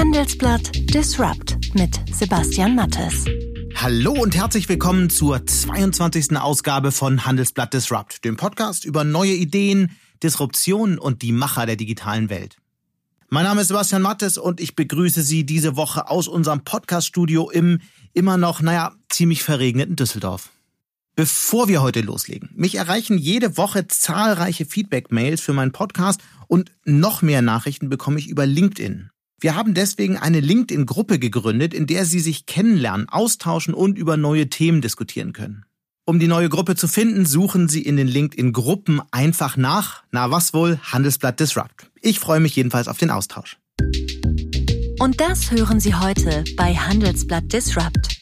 Handelsblatt 0.00 0.70
Disrupt 0.94 1.74
mit 1.74 2.00
Sebastian 2.10 2.74
Mattes. 2.74 3.26
Hallo 3.74 4.12
und 4.12 4.34
herzlich 4.34 4.66
willkommen 4.66 5.10
zur 5.10 5.44
22. 5.46 6.38
Ausgabe 6.38 6.90
von 6.90 7.26
Handelsblatt 7.26 7.74
Disrupt, 7.74 8.24
dem 8.24 8.38
Podcast 8.38 8.86
über 8.86 9.04
neue 9.04 9.34
Ideen, 9.34 9.90
Disruption 10.22 10.98
und 10.98 11.20
die 11.20 11.32
Macher 11.32 11.66
der 11.66 11.76
digitalen 11.76 12.30
Welt. 12.30 12.56
Mein 13.28 13.44
Name 13.44 13.60
ist 13.60 13.68
Sebastian 13.68 14.00
Mattes 14.00 14.38
und 14.38 14.58
ich 14.58 14.74
begrüße 14.74 15.20
Sie 15.20 15.44
diese 15.44 15.76
Woche 15.76 16.08
aus 16.08 16.28
unserem 16.28 16.64
Podcaststudio 16.64 17.50
im 17.50 17.80
immer 18.14 18.38
noch, 18.38 18.62
naja, 18.62 18.94
ziemlich 19.10 19.42
verregneten 19.42 19.96
Düsseldorf. 19.96 20.48
Bevor 21.14 21.68
wir 21.68 21.82
heute 21.82 22.00
loslegen, 22.00 22.48
mich 22.54 22.76
erreichen 22.76 23.18
jede 23.18 23.58
Woche 23.58 23.86
zahlreiche 23.86 24.64
Feedback-Mails 24.64 25.42
für 25.42 25.52
meinen 25.52 25.72
Podcast 25.72 26.22
und 26.48 26.72
noch 26.86 27.20
mehr 27.20 27.42
Nachrichten 27.42 27.90
bekomme 27.90 28.18
ich 28.18 28.28
über 28.28 28.46
LinkedIn. 28.46 29.10
Wir 29.42 29.54
haben 29.56 29.72
deswegen 29.72 30.18
eine 30.18 30.40
LinkedIn-Gruppe 30.40 31.18
gegründet, 31.18 31.72
in 31.72 31.86
der 31.86 32.04
Sie 32.04 32.20
sich 32.20 32.44
kennenlernen, 32.44 33.08
austauschen 33.08 33.72
und 33.72 33.96
über 33.96 34.18
neue 34.18 34.50
Themen 34.50 34.82
diskutieren 34.82 35.32
können. 35.32 35.64
Um 36.04 36.18
die 36.18 36.28
neue 36.28 36.50
Gruppe 36.50 36.76
zu 36.76 36.86
finden, 36.86 37.24
suchen 37.24 37.66
Sie 37.66 37.80
in 37.80 37.96
den 37.96 38.06
LinkedIn-Gruppen 38.06 39.00
einfach 39.10 39.56
nach, 39.56 40.02
na 40.10 40.30
was 40.30 40.52
wohl, 40.52 40.78
Handelsblatt 40.82 41.40
Disrupt. 41.40 41.90
Ich 42.02 42.20
freue 42.20 42.40
mich 42.40 42.54
jedenfalls 42.54 42.86
auf 42.86 42.98
den 42.98 43.10
Austausch. 43.10 43.56
Und 44.98 45.20
das 45.20 45.50
hören 45.50 45.80
Sie 45.80 45.94
heute 45.94 46.44
bei 46.58 46.74
Handelsblatt 46.74 47.50
Disrupt. 47.50 48.20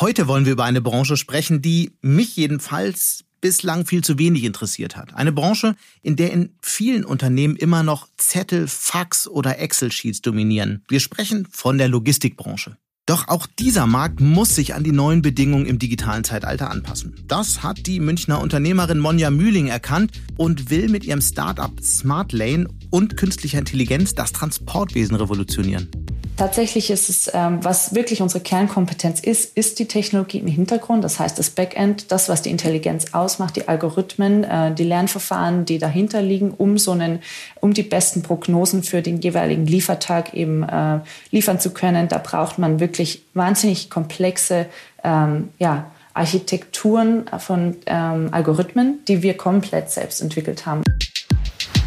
Heute 0.00 0.28
wollen 0.28 0.44
wir 0.44 0.52
über 0.52 0.64
eine 0.64 0.82
Branche 0.82 1.16
sprechen, 1.16 1.62
die 1.62 1.96
mich 2.02 2.36
jedenfalls 2.36 3.24
bislang 3.44 3.84
viel 3.84 4.02
zu 4.02 4.18
wenig 4.18 4.44
interessiert 4.44 4.96
hat. 4.96 5.12
Eine 5.12 5.30
Branche, 5.30 5.76
in 6.00 6.16
der 6.16 6.32
in 6.32 6.56
vielen 6.62 7.04
Unternehmen 7.04 7.56
immer 7.56 7.82
noch 7.82 8.08
Zettel, 8.16 8.66
Fax 8.68 9.28
oder 9.28 9.58
Excel-Sheets 9.58 10.22
dominieren. 10.22 10.82
Wir 10.88 10.98
sprechen 10.98 11.46
von 11.50 11.76
der 11.76 11.88
Logistikbranche. 11.88 12.78
Doch 13.06 13.28
auch 13.28 13.46
dieser 13.46 13.86
Markt 13.86 14.20
muss 14.20 14.54
sich 14.54 14.72
an 14.72 14.82
die 14.82 14.92
neuen 14.92 15.20
Bedingungen 15.20 15.66
im 15.66 15.78
digitalen 15.78 16.24
Zeitalter 16.24 16.70
anpassen. 16.70 17.14
Das 17.28 17.62
hat 17.62 17.86
die 17.86 18.00
Münchner 18.00 18.40
Unternehmerin 18.40 18.98
Monja 18.98 19.30
Mühling 19.30 19.66
erkannt 19.66 20.12
und 20.38 20.70
will 20.70 20.88
mit 20.88 21.04
ihrem 21.04 21.20
Startup 21.20 21.72
SmartLane 21.82 22.66
und 22.88 23.18
künstlicher 23.18 23.58
Intelligenz 23.58 24.14
das 24.14 24.32
Transportwesen 24.32 25.16
revolutionieren. 25.16 25.90
Tatsächlich 26.36 26.90
ist 26.90 27.08
es, 27.08 27.30
ähm, 27.32 27.60
was 27.62 27.94
wirklich 27.94 28.20
unsere 28.20 28.42
Kernkompetenz 28.42 29.20
ist, 29.20 29.56
ist 29.56 29.78
die 29.78 29.86
Technologie 29.86 30.38
im 30.38 30.48
Hintergrund. 30.48 31.04
Das 31.04 31.20
heißt, 31.20 31.38
das 31.38 31.50
Backend, 31.50 32.10
das, 32.10 32.28
was 32.28 32.42
die 32.42 32.50
Intelligenz 32.50 33.14
ausmacht, 33.14 33.54
die 33.54 33.68
Algorithmen, 33.68 34.42
äh, 34.42 34.74
die 34.74 34.82
Lernverfahren, 34.82 35.64
die 35.64 35.78
dahinter 35.78 36.22
liegen, 36.22 36.50
um 36.50 36.76
so 36.76 36.90
einen, 36.90 37.20
um 37.60 37.72
die 37.72 37.84
besten 37.84 38.22
Prognosen 38.22 38.82
für 38.82 39.00
den 39.00 39.20
jeweiligen 39.20 39.64
Liefertag 39.64 40.34
eben 40.34 40.64
äh, 40.64 41.00
liefern 41.30 41.60
zu 41.60 41.70
können. 41.70 42.08
Da 42.08 42.18
braucht 42.18 42.58
man 42.58 42.80
wirklich 42.80 42.93
wahnsinnig 43.34 43.90
komplexe, 43.90 44.66
ähm, 45.02 45.50
ja, 45.58 45.90
Architekturen 46.14 47.24
von 47.38 47.76
ähm, 47.86 48.28
Algorithmen, 48.30 49.00
die 49.08 49.22
wir 49.22 49.36
komplett 49.36 49.90
selbst 49.90 50.20
entwickelt 50.20 50.64
haben. 50.64 50.82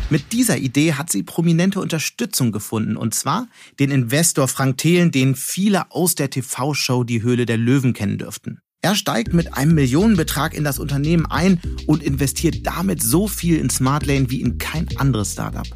Mit 0.10 0.32
dieser 0.32 0.58
Idee 0.58 0.94
hat 0.94 1.12
sie 1.12 1.24
prominente 1.24 1.82
Unterstützung 1.82 2.52
gefunden, 2.52 2.96
und 2.96 3.14
zwar 3.14 3.48
den 3.80 3.92
Investor 3.92 4.48
Frank 4.48 4.78
Thelen, 4.78 5.12
den 5.12 5.36
viele 5.36 5.92
aus 5.92 6.16
der 6.16 6.30
TV-Show 6.30 7.04
Die 7.04 7.22
Höhle 7.24 7.46
der 7.46 7.58
Löwen 7.58 7.94
kennen 7.94 8.18
dürften. 8.18 8.60
Er 8.82 8.96
steigt 8.96 9.34
mit 9.34 9.56
einem 9.56 9.76
Millionenbetrag 9.76 10.54
in 10.54 10.64
das 10.64 10.80
Unternehmen 10.80 11.26
ein 11.26 11.60
und 11.88 12.04
investiert 12.04 12.66
damit 12.66 13.02
so 13.02 13.28
viel 13.28 13.58
in 13.58 13.70
Smartlane 13.70 14.30
wie 14.30 14.40
in 14.40 14.58
kein 14.60 14.88
anderes 14.98 15.34
Startup. 15.34 15.68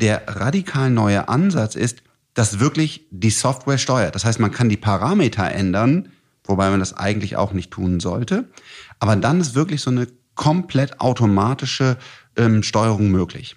Der 0.00 0.22
radikal 0.28 0.90
neue 0.90 1.28
Ansatz 1.28 1.74
ist, 1.74 2.02
dass 2.36 2.60
wirklich 2.60 3.06
die 3.10 3.30
Software 3.30 3.78
steuert. 3.78 4.14
Das 4.14 4.24
heißt, 4.24 4.38
man 4.38 4.52
kann 4.52 4.68
die 4.68 4.76
Parameter 4.76 5.50
ändern, 5.50 6.10
wobei 6.44 6.70
man 6.70 6.78
das 6.78 6.92
eigentlich 6.92 7.36
auch 7.36 7.52
nicht 7.52 7.72
tun 7.72 7.98
sollte. 7.98 8.44
Aber 9.00 9.16
dann 9.16 9.40
ist 9.40 9.54
wirklich 9.54 9.80
so 9.80 9.90
eine 9.90 10.06
komplett 10.34 11.00
automatische 11.00 11.96
ähm, 12.36 12.62
Steuerung 12.62 13.10
möglich. 13.10 13.56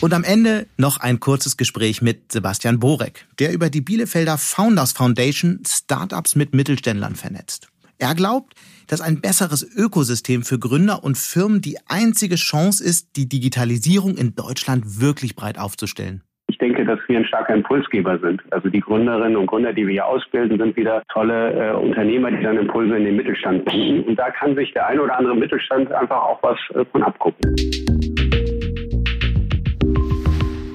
Und 0.00 0.14
am 0.14 0.24
Ende 0.24 0.66
noch 0.78 0.96
ein 0.96 1.20
kurzes 1.20 1.58
Gespräch 1.58 2.00
mit 2.00 2.32
Sebastian 2.32 2.80
Borek, 2.80 3.26
der 3.38 3.52
über 3.52 3.68
die 3.68 3.82
Bielefelder 3.82 4.38
Founders 4.38 4.92
Foundation 4.92 5.60
Startups 5.68 6.34
mit 6.34 6.54
Mittelständlern 6.54 7.14
vernetzt. 7.16 7.68
Er 7.98 8.14
glaubt, 8.14 8.54
dass 8.86 9.02
ein 9.02 9.20
besseres 9.20 9.62
Ökosystem 9.62 10.42
für 10.42 10.58
Gründer 10.58 11.04
und 11.04 11.18
Firmen 11.18 11.60
die 11.60 11.78
einzige 11.86 12.36
Chance 12.36 12.82
ist, 12.82 13.08
die 13.16 13.28
Digitalisierung 13.28 14.16
in 14.16 14.34
Deutschland 14.34 15.00
wirklich 15.00 15.36
breit 15.36 15.58
aufzustellen 15.58 16.22
denke, 16.62 16.84
dass 16.84 17.00
wir 17.08 17.18
ein 17.18 17.24
starker 17.24 17.54
Impulsgeber 17.54 18.18
sind. 18.20 18.40
Also 18.50 18.68
die 18.68 18.80
Gründerinnen 18.80 19.36
und 19.36 19.46
Gründer, 19.46 19.72
die 19.72 19.84
wir 19.84 19.92
hier 19.92 20.06
ausbilden, 20.06 20.58
sind 20.58 20.76
wieder 20.76 21.02
tolle 21.12 21.52
äh, 21.52 21.74
Unternehmer, 21.74 22.30
die 22.30 22.42
dann 22.42 22.56
Impulse 22.56 22.96
in 22.96 23.04
den 23.04 23.16
Mittelstand 23.16 23.64
bringen. 23.64 24.04
Und 24.04 24.16
da 24.16 24.30
kann 24.30 24.54
sich 24.54 24.72
der 24.72 24.86
eine 24.86 25.02
oder 25.02 25.18
andere 25.18 25.34
Mittelstand 25.34 25.90
einfach 25.90 26.22
auch 26.22 26.40
was 26.42 26.58
äh, 26.74 26.84
von 26.92 27.02
abgucken. 27.02 27.40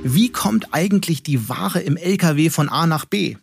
Wie 0.04 0.32
kommt 0.32 0.68
eigentlich 0.74 1.24
die 1.24 1.48
Ware 1.48 1.80
im 1.80 1.96
LKW 1.96 2.50
von 2.50 2.70
A 2.70 2.86
nach 2.86 3.06
B? 3.06 3.36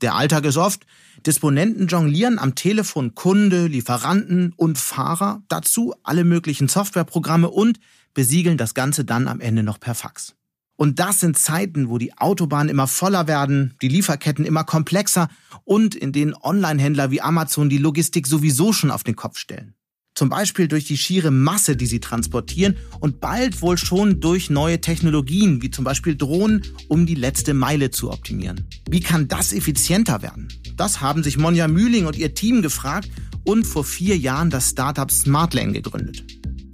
Der 0.00 0.14
Alltag 0.14 0.46
ist 0.46 0.56
oft, 0.56 0.84
Disponenten 1.26 1.88
jonglieren 1.88 2.38
am 2.38 2.54
Telefon 2.54 3.14
Kunde, 3.14 3.66
Lieferanten 3.66 4.54
und 4.56 4.78
Fahrer, 4.78 5.42
dazu 5.48 5.94
alle 6.02 6.24
möglichen 6.24 6.68
Softwareprogramme 6.68 7.50
und 7.50 7.78
besiegeln 8.14 8.56
das 8.56 8.74
Ganze 8.74 9.04
dann 9.04 9.28
am 9.28 9.40
Ende 9.40 9.62
noch 9.62 9.78
per 9.78 9.94
Fax. 9.94 10.34
Und 10.82 10.98
das 10.98 11.20
sind 11.20 11.38
Zeiten, 11.38 11.90
wo 11.90 11.98
die 11.98 12.18
Autobahnen 12.18 12.68
immer 12.68 12.88
voller 12.88 13.28
werden, 13.28 13.76
die 13.82 13.86
Lieferketten 13.86 14.44
immer 14.44 14.64
komplexer 14.64 15.28
und 15.62 15.94
in 15.94 16.10
denen 16.10 16.34
Online-Händler 16.34 17.12
wie 17.12 17.20
Amazon 17.20 17.68
die 17.68 17.78
Logistik 17.78 18.26
sowieso 18.26 18.72
schon 18.72 18.90
auf 18.90 19.04
den 19.04 19.14
Kopf 19.14 19.38
stellen. 19.38 19.74
Zum 20.16 20.28
Beispiel 20.28 20.66
durch 20.66 20.84
die 20.84 20.96
schiere 20.98 21.30
Masse, 21.30 21.76
die 21.76 21.86
sie 21.86 22.00
transportieren 22.00 22.76
und 22.98 23.20
bald 23.20 23.62
wohl 23.62 23.78
schon 23.78 24.18
durch 24.18 24.50
neue 24.50 24.80
Technologien, 24.80 25.62
wie 25.62 25.70
zum 25.70 25.84
Beispiel 25.84 26.16
Drohnen, 26.16 26.62
um 26.88 27.06
die 27.06 27.14
letzte 27.14 27.54
Meile 27.54 27.92
zu 27.92 28.10
optimieren. 28.10 28.66
Wie 28.90 28.98
kann 28.98 29.28
das 29.28 29.52
effizienter 29.52 30.20
werden? 30.20 30.48
Das 30.76 31.00
haben 31.00 31.22
sich 31.22 31.38
Monja 31.38 31.68
Mühling 31.68 32.06
und 32.06 32.16
ihr 32.16 32.34
Team 32.34 32.60
gefragt 32.60 33.08
und 33.44 33.68
vor 33.68 33.84
vier 33.84 34.18
Jahren 34.18 34.50
das 34.50 34.70
Startup 34.70 35.12
Smartlane 35.12 35.74
gegründet. 35.74 36.24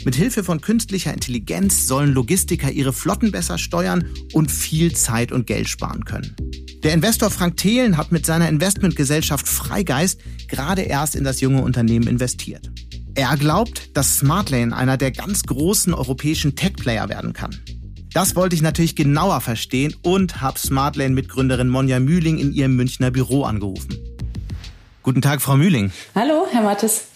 Mit 0.05 0.15
Hilfe 0.15 0.45
von 0.45 0.61
künstlicher 0.61 1.13
Intelligenz 1.13 1.87
sollen 1.87 2.13
Logistiker 2.13 2.71
ihre 2.71 2.93
Flotten 2.93 3.33
besser 3.33 3.59
steuern 3.59 4.05
und 4.33 4.51
viel 4.51 4.95
Zeit 4.95 5.33
und 5.33 5.47
Geld 5.47 5.69
sparen 5.69 6.05
können. 6.05 6.37
Der 6.85 6.95
Investor 6.95 7.31
Frank 7.31 7.57
Thelen 7.57 7.97
hat 7.97 8.13
mit 8.13 8.25
seiner 8.25 8.49
Investmentgesellschaft 8.49 9.49
Freigeist 9.49 10.21
gerade 10.47 10.83
erst 10.83 11.17
in 11.17 11.25
das 11.25 11.41
junge 11.41 11.63
Unternehmen 11.63 12.07
investiert. 12.07 12.71
Er 13.17 13.37
glaubt, 13.37 13.97
dass 13.97 14.19
Smartlane 14.19 14.75
einer 14.75 14.97
der 14.97 15.11
ganz 15.11 15.43
großen 15.43 15.93
europäischen 15.93 16.55
Tech-Player 16.55 17.09
werden 17.09 17.33
kann. 17.33 17.57
Das 18.13 18.37
wollte 18.37 18.55
ich 18.55 18.63
natürlich 18.63 18.95
genauer 18.95 19.41
verstehen 19.41 19.95
und 20.03 20.41
habe 20.41 20.59
Smartlane-Mitgründerin 20.59 21.69
Monja 21.69 21.99
Mühling 21.99 22.39
in 22.39 22.53
ihrem 22.53 22.77
Münchner 22.77 23.11
Büro 23.11 23.43
angerufen. 23.43 23.97
Guten 25.03 25.21
Tag, 25.21 25.43
Frau 25.43 25.57
Mühling. 25.57 25.91
Hallo, 26.15 26.47
Herr 26.51 26.63
Mattes. 26.63 27.09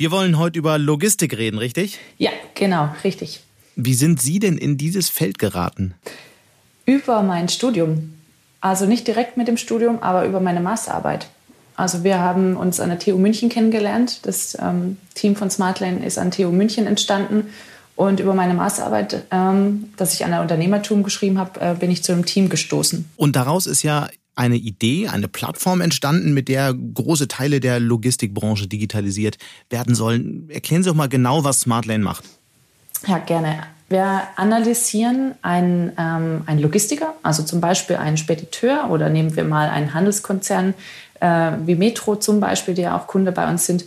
Wir 0.00 0.12
wollen 0.12 0.38
heute 0.38 0.60
über 0.60 0.78
Logistik 0.78 1.36
reden, 1.36 1.58
richtig? 1.58 1.98
Ja, 2.18 2.30
genau, 2.54 2.88
richtig. 3.02 3.40
Wie 3.74 3.94
sind 3.94 4.22
Sie 4.22 4.38
denn 4.38 4.56
in 4.56 4.76
dieses 4.78 5.08
Feld 5.08 5.40
geraten? 5.40 5.92
Über 6.86 7.20
mein 7.22 7.48
Studium. 7.48 8.14
Also 8.60 8.86
nicht 8.86 9.08
direkt 9.08 9.36
mit 9.36 9.48
dem 9.48 9.56
Studium, 9.56 9.98
aber 10.00 10.24
über 10.24 10.38
meine 10.38 10.60
Masterarbeit. 10.60 11.26
Also 11.74 12.04
wir 12.04 12.20
haben 12.20 12.56
uns 12.56 12.78
an 12.78 12.90
der 12.90 13.00
TU 13.00 13.18
München 13.18 13.48
kennengelernt. 13.48 14.20
Das 14.22 14.56
ähm, 14.62 14.98
Team 15.14 15.34
von 15.34 15.50
Smartlane 15.50 16.06
ist 16.06 16.16
an 16.16 16.30
TU 16.30 16.52
München 16.52 16.86
entstanden. 16.86 17.48
Und 17.96 18.20
über 18.20 18.34
meine 18.34 18.54
Masterarbeit, 18.54 19.24
ähm, 19.32 19.92
dass 19.96 20.14
ich 20.14 20.24
an 20.24 20.30
der 20.30 20.42
Unternehmertum 20.42 21.02
geschrieben 21.02 21.38
habe, 21.38 21.60
äh, 21.60 21.74
bin 21.74 21.90
ich 21.90 22.04
zu 22.04 22.12
einem 22.12 22.24
Team 22.24 22.48
gestoßen. 22.48 23.10
Und 23.16 23.34
daraus 23.34 23.66
ist 23.66 23.82
ja 23.82 24.08
eine 24.38 24.56
Idee, 24.56 25.08
eine 25.08 25.28
Plattform 25.28 25.80
entstanden, 25.80 26.32
mit 26.32 26.48
der 26.48 26.72
große 26.72 27.28
Teile 27.28 27.60
der 27.60 27.80
Logistikbranche 27.80 28.68
digitalisiert 28.68 29.36
werden 29.68 29.94
sollen. 29.94 30.48
Erklären 30.50 30.82
Sie 30.82 30.88
doch 30.88 30.96
mal 30.96 31.08
genau, 31.08 31.44
was 31.44 31.60
Smartlane 31.60 32.02
macht. 32.04 32.24
Ja, 33.06 33.18
gerne. 33.18 33.64
Wir 33.88 34.22
analysieren 34.36 35.34
einen, 35.42 35.92
ähm, 35.98 36.42
einen 36.46 36.60
Logistiker, 36.60 37.14
also 37.22 37.42
zum 37.42 37.60
Beispiel 37.60 37.96
einen 37.96 38.16
Spediteur 38.16 38.90
oder 38.90 39.08
nehmen 39.08 39.34
wir 39.34 39.44
mal 39.44 39.70
einen 39.70 39.94
Handelskonzern 39.94 40.74
äh, 41.20 41.52
wie 41.64 41.74
Metro 41.74 42.16
zum 42.16 42.38
Beispiel, 42.38 42.74
die 42.74 42.82
ja 42.82 42.96
auch 42.96 43.06
Kunde 43.06 43.32
bei 43.32 43.48
uns 43.48 43.66
sind 43.66 43.84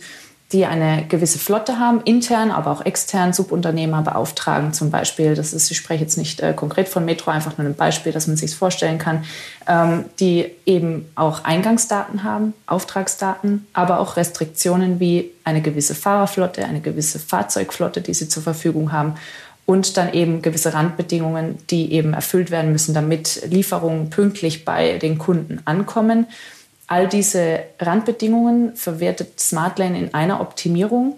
die 0.52 0.66
eine 0.66 1.06
gewisse 1.06 1.38
Flotte 1.38 1.78
haben, 1.78 2.02
intern, 2.04 2.50
aber 2.50 2.70
auch 2.70 2.84
extern 2.84 3.32
Subunternehmer 3.32 4.02
beauftragen 4.02 4.72
zum 4.72 4.90
Beispiel. 4.90 5.34
Das 5.34 5.52
ist, 5.52 5.70
ich 5.70 5.76
spreche 5.76 6.02
jetzt 6.02 6.18
nicht 6.18 6.40
äh, 6.40 6.52
konkret 6.52 6.88
von 6.88 7.04
Metro, 7.04 7.30
einfach 7.30 7.56
nur 7.56 7.66
ein 7.66 7.74
Beispiel, 7.74 8.12
dass 8.12 8.26
man 8.26 8.36
sich 8.36 8.54
vorstellen 8.54 8.98
kann, 8.98 9.24
ähm, 9.66 10.04
die 10.20 10.50
eben 10.66 11.10
auch 11.14 11.44
Eingangsdaten 11.44 12.22
haben, 12.22 12.52
Auftragsdaten, 12.66 13.66
aber 13.72 14.00
auch 14.00 14.16
Restriktionen 14.16 15.00
wie 15.00 15.30
eine 15.44 15.62
gewisse 15.62 15.94
Fahrerflotte, 15.94 16.64
eine 16.64 16.80
gewisse 16.80 17.18
Fahrzeugflotte, 17.18 18.02
die 18.02 18.14
sie 18.14 18.28
zur 18.28 18.42
Verfügung 18.42 18.92
haben 18.92 19.14
und 19.64 19.96
dann 19.96 20.12
eben 20.12 20.42
gewisse 20.42 20.74
Randbedingungen, 20.74 21.58
die 21.70 21.92
eben 21.92 22.12
erfüllt 22.14 22.50
werden 22.50 22.72
müssen, 22.72 22.94
damit 22.94 23.42
Lieferungen 23.48 24.10
pünktlich 24.10 24.64
bei 24.64 24.98
den 24.98 25.18
Kunden 25.18 25.60
ankommen. 25.64 26.26
All 26.92 27.08
diese 27.08 27.60
Randbedingungen 27.78 28.76
verwertet 28.76 29.40
Smartlane 29.40 29.98
in 29.98 30.12
einer 30.12 30.42
Optimierung 30.42 31.14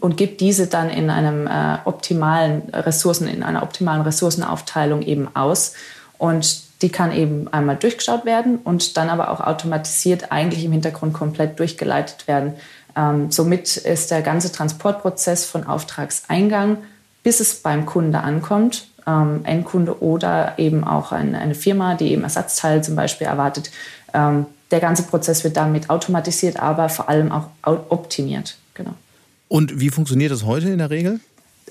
und 0.00 0.16
gibt 0.16 0.40
diese 0.40 0.68
dann 0.68 0.88
in 0.88 1.10
einem 1.10 1.46
äh, 1.46 1.76
optimalen 1.84 2.62
Ressourcen, 2.72 3.28
in 3.28 3.42
einer 3.42 3.62
optimalen 3.62 4.00
Ressourcenaufteilung 4.00 5.02
eben 5.02 5.28
aus. 5.36 5.74
Und 6.16 6.62
die 6.80 6.88
kann 6.88 7.12
eben 7.12 7.46
einmal 7.52 7.76
durchgeschaut 7.76 8.24
werden 8.24 8.56
und 8.56 8.96
dann 8.96 9.10
aber 9.10 9.30
auch 9.30 9.42
automatisiert 9.42 10.32
eigentlich 10.32 10.64
im 10.64 10.72
Hintergrund 10.72 11.12
komplett 11.12 11.58
durchgeleitet 11.58 12.26
werden. 12.26 12.54
Ähm, 12.96 13.30
somit 13.30 13.76
ist 13.76 14.10
der 14.10 14.22
ganze 14.22 14.50
Transportprozess 14.50 15.44
von 15.44 15.66
Auftragseingang 15.66 16.78
bis 17.22 17.40
es 17.40 17.56
beim 17.56 17.84
Kunde 17.84 18.20
ankommt, 18.20 18.86
ähm, 19.06 19.40
Endkunde 19.44 20.02
oder 20.02 20.54
eben 20.56 20.84
auch 20.84 21.12
eine, 21.12 21.38
eine, 21.38 21.54
Firma, 21.54 21.94
die 21.94 22.12
eben 22.12 22.22
Ersatzteile 22.22 22.80
zum 22.80 22.96
Beispiel 22.96 23.26
erwartet. 23.26 23.70
Ähm, 24.14 24.46
der 24.70 24.80
ganze 24.80 25.02
Prozess 25.04 25.44
wird 25.44 25.56
damit 25.56 25.90
automatisiert, 25.90 26.60
aber 26.60 26.88
vor 26.88 27.08
allem 27.08 27.32
auch 27.32 27.48
optimiert. 27.64 28.56
Genau. 28.74 28.94
Und 29.48 29.80
wie 29.80 29.90
funktioniert 29.90 30.30
das 30.30 30.44
heute 30.44 30.68
in 30.68 30.78
der 30.78 30.90
Regel? 30.90 31.20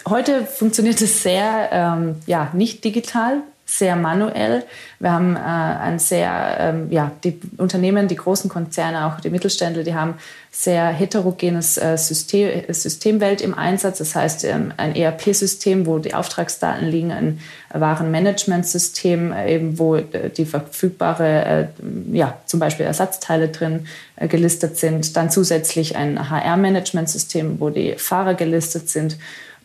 Heute 0.08 0.46
funktioniert 0.46 1.02
es 1.02 1.24
sehr 1.24 1.70
ähm, 1.72 2.16
ja, 2.26 2.52
nicht 2.54 2.84
digital 2.84 3.42
sehr 3.70 3.96
manuell. 3.96 4.64
Wir 5.00 5.12
haben 5.12 5.36
äh, 5.36 5.40
ein 5.40 6.00
sehr, 6.00 6.58
ähm, 6.60 6.88
ja, 6.90 7.12
die 7.24 7.40
Unternehmen, 7.58 8.08
die 8.08 8.16
großen 8.16 8.50
Konzerne, 8.50 9.06
auch 9.06 9.20
die 9.20 9.30
Mittelständler, 9.30 9.84
die 9.84 9.94
haben 9.94 10.16
sehr 10.52 10.88
heterogenes 10.88 11.78
äh, 11.78 11.96
System, 11.96 12.64
Systemwelt 12.70 13.42
im 13.42 13.54
Einsatz. 13.54 14.00
Das 14.00 14.16
heißt, 14.16 14.44
ähm, 14.46 14.74
ein 14.78 14.96
ERP-System, 14.96 15.86
wo 15.86 16.00
die 16.00 16.16
Auftragsdaten 16.16 16.88
liegen, 16.88 17.12
ein 17.12 17.40
Warenmanagementsystem, 17.72 19.32
äh, 19.32 19.56
eben 19.56 19.78
wo 19.78 19.96
äh, 19.96 20.32
die 20.36 20.46
verfügbare, 20.46 21.46
äh, 21.46 22.18
ja, 22.18 22.38
zum 22.48 22.60
Beispiel 22.60 22.88
Ersatzteile 22.88 23.50
drin 23.50 23.86
äh, 24.16 24.28
gelistet 24.28 24.78
sind. 24.78 25.16
Dann 25.16 25.30
zusätzlich 25.30 25.96
ein 25.96 26.30
HR-Managementsystem, 26.30 27.60
wo 27.60 27.70
die 27.70 27.94
Fahrer 27.98 28.34
gelistet 28.34 28.90
sind 28.90 29.18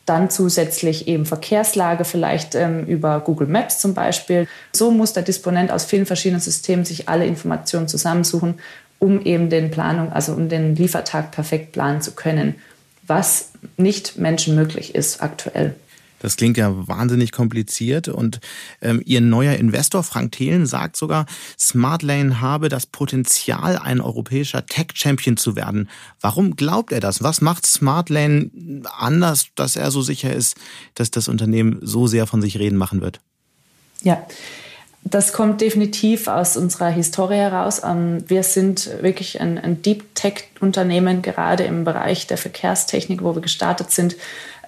dann 0.07 0.31
zusätzlich 0.31 1.09
eben 1.09 1.25
Verkehrslage 1.27 2.05
vielleicht 2.05 2.55
ähm, 2.55 2.85
über 2.87 3.21
Google 3.21 3.47
Maps 3.47 3.79
zum 3.79 3.95
Beispiel. 3.95 4.47
So 4.73 4.91
muss 4.91 5.13
der 5.13 5.23
Disponent 5.23 5.71
aus 5.71 5.85
vielen 5.85 6.07
verschiedenen 6.07 6.41
Systemen 6.41 6.85
sich 6.85 7.09
alle 7.09 7.27
Informationen 7.27 7.89
zusammensuchen, 7.89 8.61
um 8.99 9.21
eben 9.25 9.51
den 9.51 9.71
Planung, 9.71 10.13
also 10.13 10.33
um 10.33 10.49
den 10.49 10.77
Liefertag 10.77 11.31
perfekt 11.31 11.73
planen 11.73 12.03
zu 12.03 12.13
können, 12.13 12.57
was 13.07 13.51
nicht 13.77 14.19
menschenmöglich 14.19 14.95
ist 14.95 15.23
aktuell. 15.23 15.75
Das 16.25 16.39
klingt 16.39 16.57
ja 16.57 16.89
wahnsinnig 16.89 17.33
kompliziert. 17.33 18.09
Und 18.09 18.41
ähm, 18.81 19.03
Ihr 19.05 19.21
neuer 19.21 19.57
Investor 19.57 20.03
Frank 20.03 20.33
Thelen 20.33 20.65
sagt 20.65 20.97
sogar, 20.97 21.27
Smartlane 21.61 22.41
habe 22.41 22.71
das 22.71 22.87
Potenzial, 22.87 23.77
ein 23.77 24.01
europäischer 24.01 24.65
Tech-Champion 24.65 25.37
zu 25.37 25.55
werden. 25.55 25.91
Warum 26.23 26.57
glaubt 26.57 26.93
er 26.93 27.01
das? 27.01 27.23
Was 27.23 27.43
macht 27.43 27.67
Smartlane 27.67 28.51
anders, 28.97 29.49
dass 29.55 29.77
er 29.77 29.91
so 29.91 30.01
sicher 30.01 30.33
ist, 30.33 30.57
dass 30.95 31.11
das 31.11 31.29
Unternehmen 31.29 31.79
so 31.83 32.07
sehr 32.07 32.27
von 32.27 32.41
sich 32.41 32.59
reden 32.59 32.79
machen 32.79 33.03
wird? 33.03 33.21
Ja, 34.01 34.27
das 35.03 35.35
kommt 35.35 35.61
definitiv 35.61 36.27
aus 36.29 36.57
unserer 36.57 36.89
Historie 36.89 37.35
heraus. 37.35 37.83
Ähm, 37.85 38.25
wir 38.29 38.45
sind 38.45 38.89
wirklich 39.03 39.43
ein, 39.43 39.59
ein 39.59 39.83
Deep 39.83 40.15
Tech-Unternehmen, 40.15 41.21
gerade 41.21 41.65
im 41.65 41.85
Bereich 41.85 42.27
der 42.27 42.39
Verkehrstechnik, 42.39 43.23
wo 43.23 43.35
wir 43.35 43.43
gestartet 43.43 43.91
sind 43.91 44.17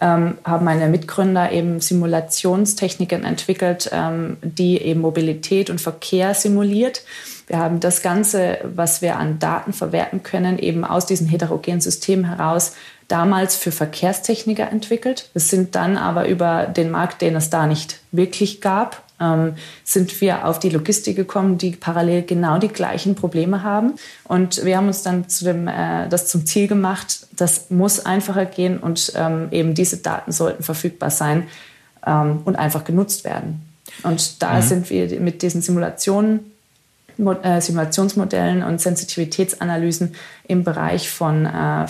ähm, 0.00 0.38
haben 0.44 0.64
meine 0.64 0.88
Mitgründer 0.88 1.52
eben 1.52 1.80
Simulationstechniken 1.80 3.24
entwickelt, 3.24 3.90
ähm, 3.92 4.36
die 4.42 4.80
eben 4.80 5.00
Mobilität 5.00 5.70
und 5.70 5.80
Verkehr 5.80 6.34
simuliert. 6.34 7.02
Wir 7.46 7.58
haben 7.58 7.78
das 7.80 8.02
Ganze, 8.02 8.58
was 8.64 9.02
wir 9.02 9.18
an 9.18 9.38
Daten 9.38 9.72
verwerten 9.72 10.22
können, 10.22 10.58
eben 10.58 10.84
aus 10.84 11.06
diesen 11.06 11.28
heterogenen 11.28 11.80
Systemen 11.80 12.24
heraus 12.24 12.74
damals 13.08 13.56
für 13.56 13.72
Verkehrstechniker 13.72 14.70
entwickelt. 14.70 15.30
Wir 15.32 15.40
sind 15.40 15.74
dann 15.74 15.96
aber 15.96 16.28
über 16.28 16.66
den 16.66 16.90
Markt, 16.90 17.22
den 17.22 17.36
es 17.36 17.50
da 17.50 17.66
nicht 17.66 18.00
wirklich 18.12 18.60
gab, 18.60 19.02
ähm, 19.20 19.54
sind 19.84 20.20
wir 20.20 20.46
auf 20.46 20.58
die 20.58 20.68
Logistik 20.68 21.16
gekommen, 21.16 21.58
die 21.58 21.70
parallel 21.70 22.22
genau 22.22 22.58
die 22.58 22.68
gleichen 22.68 23.14
Probleme 23.14 23.62
haben. 23.62 23.94
Und 24.24 24.64
wir 24.64 24.76
haben 24.76 24.88
uns 24.88 25.02
dann 25.02 25.28
zu 25.28 25.44
dem, 25.44 25.68
äh, 25.68 26.08
das 26.08 26.26
zum 26.28 26.46
Ziel 26.46 26.68
gemacht, 26.68 27.26
das 27.32 27.70
muss 27.70 28.04
einfacher 28.04 28.44
gehen 28.44 28.78
und 28.78 29.12
ähm, 29.16 29.48
eben 29.50 29.74
diese 29.74 29.98
Daten 29.98 30.32
sollten 30.32 30.62
verfügbar 30.62 31.10
sein 31.10 31.44
ähm, 32.06 32.42
und 32.44 32.56
einfach 32.56 32.84
genutzt 32.84 33.24
werden. 33.24 33.62
Und 34.02 34.42
da 34.42 34.54
mhm. 34.54 34.62
sind 34.62 34.90
wir 34.90 35.20
mit 35.20 35.42
diesen 35.42 35.62
Simulationen 35.62 36.52
äh, 37.18 37.60
Simulationsmodellen 37.62 38.62
und 38.62 38.80
Sensitivitätsanalysen 38.80 40.14
im 40.46 40.64
Bereich 40.64 41.08
von 41.08 41.46
äh, 41.46 41.86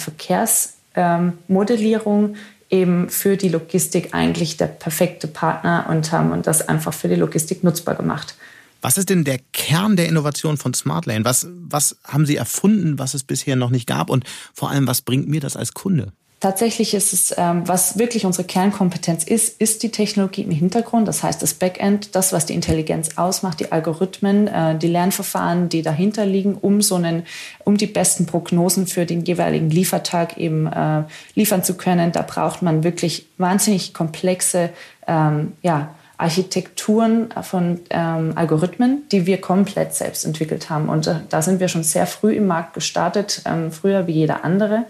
Verkehrsmodellierung 0.96 2.36
eben 2.70 3.08
für 3.10 3.36
die 3.36 3.48
Logistik 3.48 4.12
eigentlich 4.12 4.56
der 4.56 4.66
perfekte 4.66 5.28
Partner 5.28 5.86
und 5.88 6.10
haben 6.10 6.42
das 6.42 6.66
einfach 6.68 6.92
für 6.92 7.08
die 7.08 7.14
Logistik 7.14 7.62
nutzbar 7.62 7.94
gemacht. 7.94 8.34
Was 8.82 8.98
ist 8.98 9.10
denn 9.10 9.24
der 9.24 9.38
Kern 9.52 9.96
der 9.96 10.08
Innovation 10.08 10.56
von 10.56 10.74
Smartlane? 10.74 11.24
Was, 11.24 11.46
was 11.50 11.96
haben 12.04 12.26
Sie 12.26 12.36
erfunden, 12.36 12.98
was 12.98 13.14
es 13.14 13.22
bisher 13.22 13.56
noch 13.56 13.70
nicht 13.70 13.86
gab? 13.86 14.10
Und 14.10 14.24
vor 14.52 14.70
allem, 14.70 14.86
was 14.86 15.02
bringt 15.02 15.28
mir 15.28 15.40
das 15.40 15.56
als 15.56 15.74
Kunde? 15.74 16.12
Tatsächlich 16.38 16.92
ist 16.92 17.14
es, 17.14 17.34
ähm, 17.38 17.66
was 17.66 17.98
wirklich 17.98 18.26
unsere 18.26 18.46
Kernkompetenz 18.46 19.24
ist, 19.24 19.58
ist 19.58 19.82
die 19.82 19.90
Technologie 19.90 20.42
im 20.42 20.50
Hintergrund. 20.50 21.08
Das 21.08 21.22
heißt, 21.22 21.40
das 21.40 21.54
Backend, 21.54 22.14
das, 22.14 22.34
was 22.34 22.44
die 22.44 22.52
Intelligenz 22.52 23.16
ausmacht, 23.16 23.58
die 23.60 23.72
Algorithmen, 23.72 24.46
äh, 24.46 24.76
die 24.76 24.88
Lernverfahren, 24.88 25.70
die 25.70 25.80
dahinter 25.80 26.26
liegen, 26.26 26.54
um 26.54 26.82
so 26.82 26.96
einen, 26.96 27.22
um 27.64 27.78
die 27.78 27.86
besten 27.86 28.26
Prognosen 28.26 28.86
für 28.86 29.06
den 29.06 29.24
jeweiligen 29.24 29.70
Liefertag 29.70 30.36
eben 30.36 30.66
äh, 30.66 31.04
liefern 31.34 31.64
zu 31.64 31.74
können. 31.74 32.12
Da 32.12 32.20
braucht 32.20 32.60
man 32.60 32.84
wirklich 32.84 33.26
wahnsinnig 33.38 33.94
komplexe, 33.94 34.70
ähm, 35.06 35.52
ja, 35.62 35.94
Architekturen 36.18 37.28
von 37.42 37.80
ähm, 37.90 38.32
Algorithmen, 38.36 39.02
die 39.12 39.26
wir 39.26 39.38
komplett 39.38 39.94
selbst 39.94 40.24
entwickelt 40.24 40.70
haben. 40.70 40.88
Und 40.88 41.06
äh, 41.06 41.16
da 41.28 41.40
sind 41.40 41.60
wir 41.60 41.68
schon 41.68 41.82
sehr 41.82 42.06
früh 42.06 42.34
im 42.34 42.46
Markt 42.46 42.74
gestartet, 42.74 43.42
ähm, 43.46 43.70
früher 43.72 44.06
wie 44.06 44.12
jeder 44.12 44.44
andere 44.44 44.84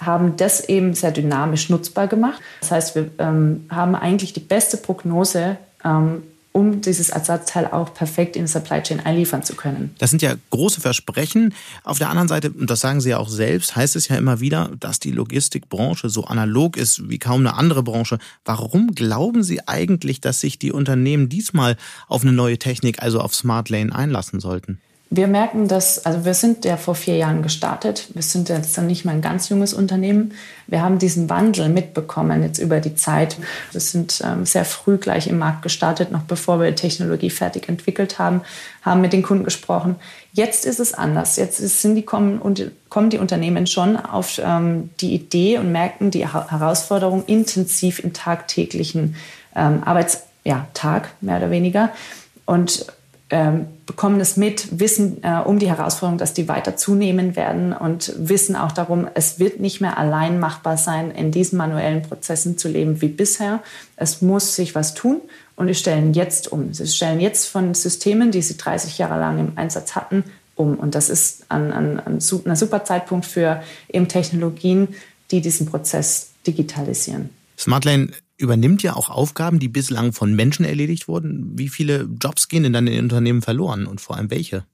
haben 0.00 0.36
das 0.36 0.68
eben 0.68 0.94
sehr 0.94 1.10
dynamisch 1.10 1.70
nutzbar 1.70 2.06
gemacht. 2.06 2.40
Das 2.60 2.70
heißt, 2.70 2.94
wir 2.94 3.10
ähm, 3.18 3.66
haben 3.70 3.94
eigentlich 3.94 4.32
die 4.32 4.40
beste 4.40 4.76
Prognose, 4.76 5.56
ähm, 5.84 6.22
um 6.52 6.80
dieses 6.80 7.10
Ersatzteil 7.10 7.66
auch 7.66 7.94
perfekt 7.94 8.34
in 8.34 8.46
die 8.46 8.50
Supply 8.50 8.82
Chain 8.82 9.00
einliefern 9.00 9.42
zu 9.42 9.54
können. 9.54 9.94
Das 9.98 10.10
sind 10.10 10.22
ja 10.22 10.34
große 10.50 10.80
Versprechen. 10.80 11.54
Auf 11.84 11.98
der 11.98 12.08
anderen 12.08 12.26
Seite, 12.26 12.50
und 12.50 12.68
das 12.68 12.80
sagen 12.80 13.00
Sie 13.00 13.10
ja 13.10 13.18
auch 13.18 13.28
selbst, 13.28 13.76
heißt 13.76 13.94
es 13.96 14.08
ja 14.08 14.16
immer 14.16 14.40
wieder, 14.40 14.72
dass 14.80 14.98
die 14.98 15.12
Logistikbranche 15.12 16.08
so 16.08 16.24
analog 16.24 16.76
ist 16.76 17.08
wie 17.08 17.18
kaum 17.18 17.40
eine 17.40 17.54
andere 17.54 17.82
Branche. 17.82 18.18
Warum 18.44 18.94
glauben 18.94 19.42
Sie 19.42 19.68
eigentlich, 19.68 20.20
dass 20.20 20.40
sich 20.40 20.58
die 20.58 20.72
Unternehmen 20.72 21.28
diesmal 21.28 21.76
auf 22.08 22.22
eine 22.22 22.32
neue 22.32 22.58
Technik, 22.58 23.02
also 23.02 23.20
auf 23.20 23.34
Smart 23.34 23.68
Lane, 23.68 23.94
einlassen 23.94 24.40
sollten? 24.40 24.80
Wir 25.10 25.26
merken, 25.26 25.68
dass, 25.68 26.04
also 26.04 26.26
wir 26.26 26.34
sind 26.34 26.66
ja 26.66 26.76
vor 26.76 26.94
vier 26.94 27.16
Jahren 27.16 27.42
gestartet. 27.42 28.08
Wir 28.12 28.22
sind 28.22 28.50
jetzt 28.50 28.76
dann 28.76 28.86
nicht 28.86 29.06
mal 29.06 29.12
ein 29.12 29.22
ganz 29.22 29.48
junges 29.48 29.72
Unternehmen. 29.72 30.34
Wir 30.66 30.82
haben 30.82 30.98
diesen 30.98 31.30
Wandel 31.30 31.70
mitbekommen 31.70 32.42
jetzt 32.42 32.58
über 32.58 32.78
die 32.80 32.94
Zeit. 32.94 33.38
Wir 33.72 33.80
sind 33.80 34.22
ähm, 34.22 34.44
sehr 34.44 34.66
früh 34.66 34.98
gleich 34.98 35.26
im 35.26 35.38
Markt 35.38 35.62
gestartet, 35.62 36.12
noch 36.12 36.24
bevor 36.24 36.60
wir 36.60 36.68
die 36.68 36.74
Technologie 36.74 37.30
fertig 37.30 37.70
entwickelt 37.70 38.18
haben, 38.18 38.42
haben 38.82 39.00
mit 39.00 39.14
den 39.14 39.22
Kunden 39.22 39.44
gesprochen. 39.44 39.96
Jetzt 40.34 40.66
ist 40.66 40.78
es 40.78 40.92
anders. 40.92 41.36
Jetzt 41.36 41.56
sind 41.56 41.94
die, 41.94 42.02
kommen, 42.02 42.38
und, 42.38 42.70
kommen 42.90 43.08
die 43.08 43.18
Unternehmen 43.18 43.66
schon 43.66 43.96
auf 43.96 44.38
ähm, 44.44 44.90
die 45.00 45.14
Idee 45.14 45.56
und 45.56 45.72
merken 45.72 46.10
die 46.10 46.28
Herausforderung 46.28 47.24
intensiv 47.24 47.98
im 47.98 48.12
tagtäglichen 48.12 49.16
ähm, 49.56 49.82
Arbeitstag, 49.84 50.28
ja, 50.44 50.66
mehr 51.22 51.38
oder 51.38 51.50
weniger. 51.50 51.92
Und 52.44 52.86
bekommen 53.28 54.20
es 54.20 54.36
mit, 54.38 54.80
wissen 54.80 55.22
äh, 55.22 55.40
um 55.44 55.58
die 55.58 55.68
Herausforderung, 55.68 56.18
dass 56.18 56.32
die 56.32 56.48
weiter 56.48 56.76
zunehmen 56.76 57.36
werden 57.36 57.74
und 57.74 58.12
wissen 58.16 58.56
auch 58.56 58.72
darum, 58.72 59.06
es 59.14 59.38
wird 59.38 59.60
nicht 59.60 59.80
mehr 59.80 59.98
allein 59.98 60.40
machbar 60.40 60.78
sein, 60.78 61.10
in 61.10 61.30
diesen 61.30 61.58
manuellen 61.58 62.02
Prozessen 62.02 62.56
zu 62.56 62.68
leben 62.68 63.02
wie 63.02 63.08
bisher. 63.08 63.62
Es 63.96 64.22
muss 64.22 64.56
sich 64.56 64.74
was 64.74 64.94
tun 64.94 65.20
und 65.56 65.68
sie 65.68 65.74
stellen 65.74 66.14
jetzt 66.14 66.50
um. 66.50 66.72
Sie 66.72 66.86
stellen 66.86 67.20
jetzt 67.20 67.48
von 67.48 67.74
Systemen, 67.74 68.30
die 68.30 68.40
sie 68.40 68.56
30 68.56 68.96
Jahre 68.96 69.20
lang 69.20 69.38
im 69.38 69.52
Einsatz 69.56 69.94
hatten, 69.94 70.24
um. 70.54 70.74
Und 70.76 70.94
das 70.94 71.10
ist 71.10 71.44
ein, 71.50 71.70
ein, 71.72 72.00
ein, 72.00 72.20
super 72.20 72.84
Zeitpunkt 72.84 73.26
für 73.26 73.62
eben 73.92 74.08
Technologien, 74.08 74.88
die 75.30 75.42
diesen 75.42 75.66
Prozess 75.66 76.30
digitalisieren. 76.46 77.28
Smartlane 77.58 78.08
übernimmt 78.38 78.82
ja 78.82 78.94
auch 78.96 79.10
Aufgaben, 79.10 79.58
die 79.58 79.68
bislang 79.68 80.12
von 80.12 80.34
Menschen 80.34 80.64
erledigt 80.64 81.08
wurden. 81.08 81.58
Wie 81.58 81.68
viele 81.68 82.08
Jobs 82.22 82.48
gehen 82.48 82.62
denn 82.62 82.72
dann 82.72 82.86
in 82.86 82.94
den 82.94 83.04
Unternehmen 83.04 83.42
verloren 83.42 83.86
und 83.86 84.00
vor 84.00 84.16
allem 84.16 84.30
welche? 84.30 84.64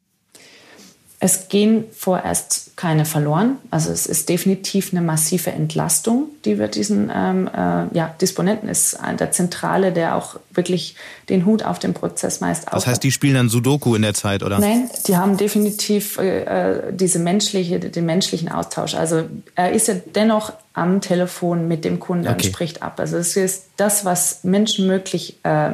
Es 1.21 1.49
gehen 1.49 1.85
vorerst 1.95 2.77
keine 2.77 3.05
verloren. 3.05 3.57
Also 3.71 3.91
es 3.91 4.07
ist 4.07 4.29
definitiv 4.29 4.93
eine 4.93 5.01
massive 5.01 5.53
Entlastung, 5.53 6.27
die 6.45 6.59
wir 6.59 6.69
diesen 6.69 7.11
ähm, 7.15 7.49
äh, 7.49 7.97
ja, 7.97 8.15
Disponenten 8.21 8.69
ist 8.69 8.99
der 9.19 9.31
Zentrale, 9.31 9.93
der 9.93 10.17
auch 10.17 10.37
wirklich 10.53 10.97
den 11.29 11.47
Hut 11.47 11.63
auf 11.63 11.79
dem 11.79 11.95
Prozess 11.95 12.41
meist 12.41 12.67
Das 12.71 12.87
heißt, 12.87 13.03
die 13.03 13.13
spielen 13.13 13.35
dann 13.35 13.49
Sudoku 13.49 13.95
in 13.95 14.03
der 14.03 14.15
Zeit, 14.15 14.43
oder? 14.43 14.59
Nein, 14.59 14.91
die 15.07 15.17
haben 15.17 15.37
definitiv 15.37 16.19
äh, 16.19 16.41
äh, 16.43 16.93
diese 16.93 17.21
menschliche, 17.21 17.79
den 17.79 18.07
menschlichen 18.07 18.51
Austausch. 18.51 18.95
Also 18.95 19.25
er 19.55 19.73
ist 19.73 19.89
ja 19.89 19.95
dennoch 20.15 20.53
am 20.75 21.01
Telefon 21.01 21.69
mit 21.69 21.85
dem 21.85 22.01
Kunden 22.01 22.27
okay. 22.27 22.35
und 22.35 22.45
spricht 22.45 22.83
ab. 22.83 22.99
Also 22.99 23.17
es 23.17 23.37
ist 23.37 23.67
das, 23.77 24.05
was 24.05 24.43
Menschen 24.43 24.87
möglich 24.87 25.39
äh, 25.45 25.73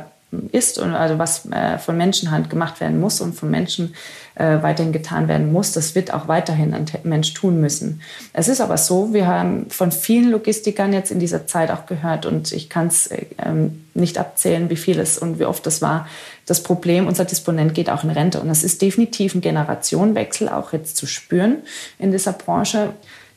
ist 0.53 0.79
und 0.79 0.95
also 0.95 1.19
was 1.19 1.51
äh, 1.51 1.79
von 1.79 1.97
Menschenhand 1.97 2.51
gemacht 2.51 2.81
werden 2.81 3.01
muss 3.01 3.21
und 3.21 3.35
von 3.35 3.51
Menschen 3.51 3.95
äh, 4.37 4.63
weiterhin 4.63 4.93
getan 4.93 5.27
werden 5.27 5.53
muss, 5.53 5.73
das 5.73 5.95
wird 5.95 6.15
auch 6.15 6.29
weiterhin 6.29 6.73
ein 6.73 6.87
Mensch 7.03 7.35
tun 7.35 7.61
müssen. 7.61 8.01
Es 8.33 8.47
ist 8.47 8.61
aber 8.61 8.77
so, 8.79 9.13
wir 9.13 9.27
haben 9.27 9.69
von 9.71 9.91
vielen 9.91 10.31
Logistikern 10.31 10.93
jetzt 10.93 11.11
in 11.11 11.19
dieser 11.19 11.47
Zeit 11.47 11.71
auch 11.71 11.87
gehört 11.87 12.27
und 12.27 12.53
ich 12.53 12.71
kann 12.71 12.87
es 12.87 13.09
äh, 13.09 13.27
nicht 13.95 14.19
abzählen, 14.19 14.71
wie 14.71 14.77
viel 14.77 15.01
es 15.01 15.19
und 15.19 15.41
wie 15.41 15.45
oft 15.47 15.67
das 15.67 15.83
war. 15.83 16.07
Das 16.47 16.63
Problem, 16.63 17.09
unser 17.09 17.25
Disponent 17.25 17.75
geht 17.75 17.91
auch 17.91 18.05
in 18.05 18.11
Rente 18.11 18.41
und 18.41 18.51
es 18.51 18.63
ist 18.63 18.83
definitiv 18.83 19.35
ein 19.35 19.41
Generationenwechsel 19.41 20.49
auch 20.49 20.73
jetzt 20.73 20.97
zu 20.97 21.07
spüren 21.07 21.59
in 21.99 22.13
dieser 22.13 22.33
Branche. 22.33 22.91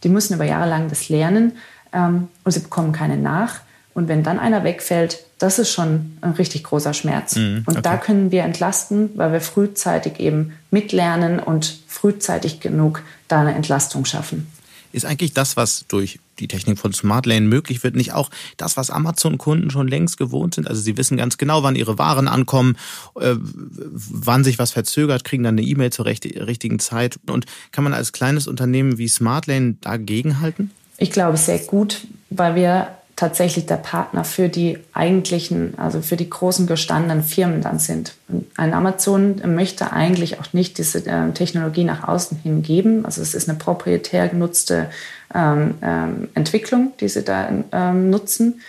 Die 0.03 0.09
müssen 0.09 0.35
über 0.35 0.45
Jahre 0.45 0.69
lang 0.69 0.89
das 0.89 1.09
lernen 1.09 1.53
ähm, 1.91 2.27
und 2.43 2.51
sie 2.51 2.59
bekommen 2.59 2.91
keine 2.91 3.17
nach. 3.17 3.61
Und 3.93 4.07
wenn 4.07 4.23
dann 4.23 4.39
einer 4.39 4.63
wegfällt, 4.63 5.25
das 5.43 5.59
ist 5.59 5.71
schon 5.71 6.17
ein 6.21 6.31
richtig 6.31 6.63
großer 6.63 6.93
Schmerz. 6.93 7.35
Mhm, 7.35 7.63
okay. 7.67 7.75
Und 7.75 7.85
da 7.85 7.97
können 7.97 8.31
wir 8.31 8.43
entlasten, 8.43 9.09
weil 9.15 9.33
wir 9.33 9.41
frühzeitig 9.41 10.21
eben 10.21 10.53
mitlernen 10.71 11.39
und 11.39 11.79
frühzeitig 11.85 12.61
genug 12.61 13.03
da 13.27 13.41
eine 13.41 13.53
Entlastung 13.53 14.05
schaffen. 14.05 14.47
Ist 14.93 15.05
eigentlich 15.05 15.33
das, 15.33 15.57
was 15.57 15.85
durch 15.89 16.19
die 16.39 16.47
Technik 16.47 16.79
von 16.79 16.93
Smartlane 16.93 17.45
möglich 17.45 17.83
wird, 17.83 17.95
nicht 17.95 18.13
auch 18.13 18.29
das, 18.55 18.77
was 18.77 18.89
Amazon-Kunden 18.89 19.69
schon 19.69 19.89
längst 19.89 20.17
gewohnt 20.17 20.55
sind? 20.55 20.69
Also 20.69 20.81
sie 20.81 20.95
wissen 20.95 21.17
ganz 21.17 21.37
genau, 21.37 21.61
wann 21.61 21.75
ihre 21.75 21.97
Waren 21.97 22.29
ankommen, 22.29 22.77
äh, 23.19 23.35
wann 23.35 24.45
sich 24.45 24.59
was 24.59 24.71
verzögert, 24.71 25.25
kriegen 25.25 25.43
dann 25.43 25.57
eine 25.57 25.67
E-Mail 25.67 25.91
zur 25.91 26.05
richtigen 26.05 26.79
Zeit. 26.79 27.19
Und 27.27 27.47
kann 27.71 27.83
man 27.83 27.93
als 27.93 28.13
kleines 28.13 28.47
Unternehmen 28.47 28.97
wie 28.97 29.09
Smartlane 29.09 29.75
dagegenhalten? 29.81 30.71
Ich 30.99 31.11
glaube 31.11 31.37
sehr 31.37 31.59
gut, 31.59 32.07
weil 32.29 32.55
wir 32.55 32.87
tatsächlich 33.15 33.67
der 33.67 33.77
Partner 33.77 34.23
für 34.23 34.49
die 34.49 34.79
eigentlichen, 34.93 35.77
also 35.77 36.01
für 36.01 36.17
die 36.17 36.29
großen 36.29 36.65
gestandenen 36.65 37.23
Firmen 37.23 37.61
dann 37.61 37.77
sind. 37.79 38.15
ein 38.57 38.73
Amazon 38.73 39.41
möchte 39.45 39.91
eigentlich 39.93 40.39
auch 40.39 40.51
nicht 40.53 40.77
diese 40.77 41.05
äh, 41.05 41.31
Technologie 41.31 41.83
nach 41.83 42.07
außen 42.07 42.39
hin 42.39 42.63
geben. 42.63 43.05
Also 43.05 43.21
es 43.21 43.35
ist 43.35 43.47
eine 43.47 43.57
proprietär 43.57 44.29
genutzte 44.29 44.89
ähm, 45.33 45.75
ähm, 45.81 46.29
Entwicklung, 46.33 46.93
die 46.99 47.07
sie 47.07 47.23
da 47.23 47.49
ähm, 47.71 48.09
nutzen. 48.09 48.61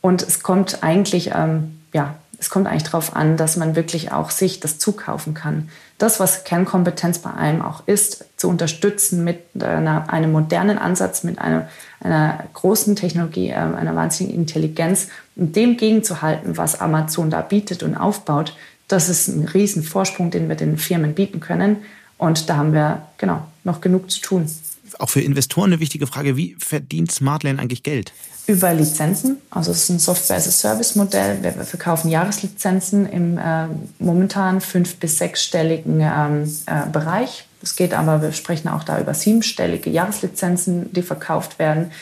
Und 0.00 0.22
es 0.22 0.42
kommt 0.42 0.82
eigentlich, 0.82 1.30
ähm, 1.34 1.78
ja, 1.92 2.16
es 2.42 2.50
kommt 2.50 2.66
eigentlich 2.66 2.82
darauf 2.82 3.14
an, 3.14 3.36
dass 3.36 3.56
man 3.56 3.76
wirklich 3.76 4.10
auch 4.10 4.32
sich 4.32 4.58
das 4.58 4.80
zukaufen 4.80 5.32
kann. 5.32 5.68
Das, 5.98 6.18
was 6.18 6.42
Kernkompetenz 6.42 7.20
bei 7.20 7.32
einem 7.32 7.62
auch 7.62 7.86
ist, 7.86 8.24
zu 8.36 8.48
unterstützen 8.48 9.22
mit 9.22 9.38
einer, 9.62 10.12
einem 10.12 10.32
modernen 10.32 10.76
Ansatz, 10.76 11.22
mit 11.22 11.38
einer, 11.38 11.68
einer 12.00 12.42
großen 12.52 12.96
Technologie, 12.96 13.50
äh, 13.50 13.54
einer 13.54 13.94
wahnsinnigen 13.94 14.40
Intelligenz 14.40 15.06
und 15.36 15.54
dem 15.54 15.76
gegenzuhalten, 15.76 16.56
was 16.56 16.80
Amazon 16.80 17.30
da 17.30 17.42
bietet 17.42 17.84
und 17.84 17.94
aufbaut, 17.94 18.56
das 18.88 19.08
ist 19.08 19.28
ein 19.28 19.44
riesen 19.44 19.84
Vorsprung, 19.84 20.32
den 20.32 20.48
wir 20.48 20.56
den 20.56 20.78
Firmen 20.78 21.14
bieten 21.14 21.38
können. 21.38 21.76
Und 22.18 22.50
da 22.50 22.56
haben 22.56 22.72
wir 22.72 23.06
genau 23.18 23.46
noch 23.62 23.80
genug 23.80 24.10
zu 24.10 24.20
tun. 24.20 24.50
Auch 24.98 25.10
für 25.10 25.20
Investoren 25.20 25.72
eine 25.72 25.78
wichtige 25.78 26.08
Frage, 26.08 26.36
wie 26.36 26.56
verdient 26.58 27.12
Smartland 27.12 27.60
eigentlich 27.60 27.84
Geld? 27.84 28.12
Über 28.46 28.74
Lizenzen. 28.74 29.40
Also 29.50 29.70
es 29.70 29.84
ist 29.84 29.88
ein 29.90 29.98
Software-as-a-Service-Modell. 29.98 31.42
Wir 31.42 31.52
verkaufen 31.52 32.10
Jahreslizenzen 32.10 33.06
im 33.06 33.38
äh, 33.38 33.66
momentan 33.98 34.60
fünf- 34.60 34.96
bis 34.96 35.18
sechsstelligen 35.18 36.00
ähm, 36.00 36.56
äh, 36.66 36.90
Bereich. 36.90 37.46
Es 37.62 37.76
geht 37.76 37.94
aber, 37.94 38.20
wir 38.20 38.32
sprechen 38.32 38.68
auch 38.68 38.82
da 38.82 38.98
über 38.98 39.14
siebenstellige 39.14 39.90
Jahreslizenzen, 39.90 40.92
die 40.92 41.02
verkauft 41.02 41.60
werden. 41.60 41.92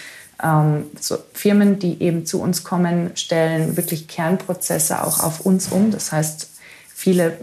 Ähm, 0.43 0.85
so 0.99 1.19
Firmen, 1.35 1.79
die 1.79 2.03
eben 2.03 2.25
zu 2.25 2.41
uns 2.41 2.65
kommen, 2.65 3.11
stellen 3.15 3.77
wirklich 3.77 4.09
Kernprozesse 4.09 5.05
auch 5.05 5.21
auf 5.21 5.41
uns 5.41 5.69
um. 5.69 5.91
Das 5.91 6.13
heißt, 6.13 6.49
viele 6.89 7.37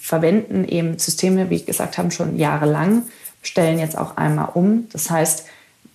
verwenden 0.00 0.64
eben 0.64 0.98
Systeme, 0.98 1.50
wie 1.50 1.56
ich 1.56 1.66
gesagt 1.66 1.98
habe, 1.98 2.10
schon 2.10 2.38
jahrelang, 2.38 3.02
stellen 3.42 3.78
jetzt 3.78 3.98
auch 3.98 4.16
einmal 4.16 4.48
um. 4.54 4.88
Das 4.90 5.10
heißt, 5.10 5.44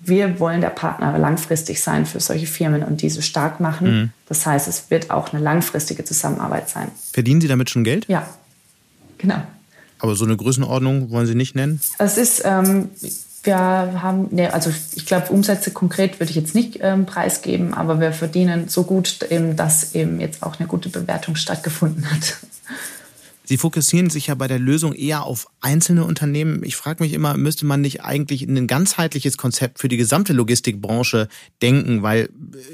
wir 0.05 0.39
wollen 0.39 0.61
der 0.61 0.69
Partner 0.69 1.17
langfristig 1.17 1.81
sein 1.81 2.05
für 2.05 2.19
solche 2.19 2.47
Firmen 2.47 2.83
und 2.83 3.01
diese 3.01 3.21
stark 3.21 3.59
machen. 3.59 3.87
Mhm. 3.87 4.09
Das 4.27 4.45
heißt, 4.45 4.67
es 4.67 4.89
wird 4.89 5.11
auch 5.11 5.33
eine 5.33 5.41
langfristige 5.41 6.03
Zusammenarbeit 6.03 6.69
sein. 6.69 6.89
Verdienen 7.11 7.41
Sie 7.41 7.47
damit 7.47 7.69
schon 7.69 7.83
Geld? 7.83 8.05
Ja, 8.07 8.27
genau. 9.17 9.41
Aber 9.99 10.15
so 10.15 10.25
eine 10.25 10.35
Größenordnung 10.35 11.11
wollen 11.11 11.25
Sie 11.25 11.35
nicht 11.35 11.55
nennen? 11.55 11.79
Es 11.97 12.17
ist, 12.17 12.41
ähm, 12.43 12.89
wir 13.43 13.57
haben, 13.57 14.27
ne, 14.31 14.53
also 14.53 14.71
ich 14.95 15.05
glaube, 15.05 15.31
Umsätze 15.31 15.71
konkret 15.71 16.19
würde 16.19 16.29
ich 16.29 16.35
jetzt 16.35 16.55
nicht 16.55 16.79
ähm, 16.81 17.05
preisgeben, 17.05 17.73
aber 17.73 17.99
wir 17.99 18.11
verdienen 18.11 18.67
so 18.67 18.83
gut, 18.83 19.21
eben, 19.29 19.55
dass 19.55 19.95
eben 19.95 20.19
jetzt 20.19 20.43
auch 20.43 20.59
eine 20.59 20.67
gute 20.67 20.89
Bewertung 20.89 21.35
stattgefunden 21.35 22.09
hat. 22.11 22.37
Sie 23.45 23.57
fokussieren 23.57 24.09
sich 24.09 24.27
ja 24.27 24.35
bei 24.35 24.47
der 24.47 24.59
Lösung 24.59 24.93
eher 24.93 25.23
auf 25.23 25.47
einzelne 25.59 26.05
Unternehmen. 26.05 26.63
Ich 26.63 26.75
frage 26.75 27.03
mich 27.03 27.13
immer, 27.13 27.35
müsste 27.35 27.65
man 27.65 27.81
nicht 27.81 28.01
eigentlich 28.01 28.43
ein 28.43 28.67
ganzheitliches 28.67 29.37
Konzept 29.37 29.79
für 29.79 29.89
die 29.89 29.97
gesamte 29.97 30.31
Logistikbranche 30.31 31.27
denken? 31.61 32.03
Weil 32.03 32.29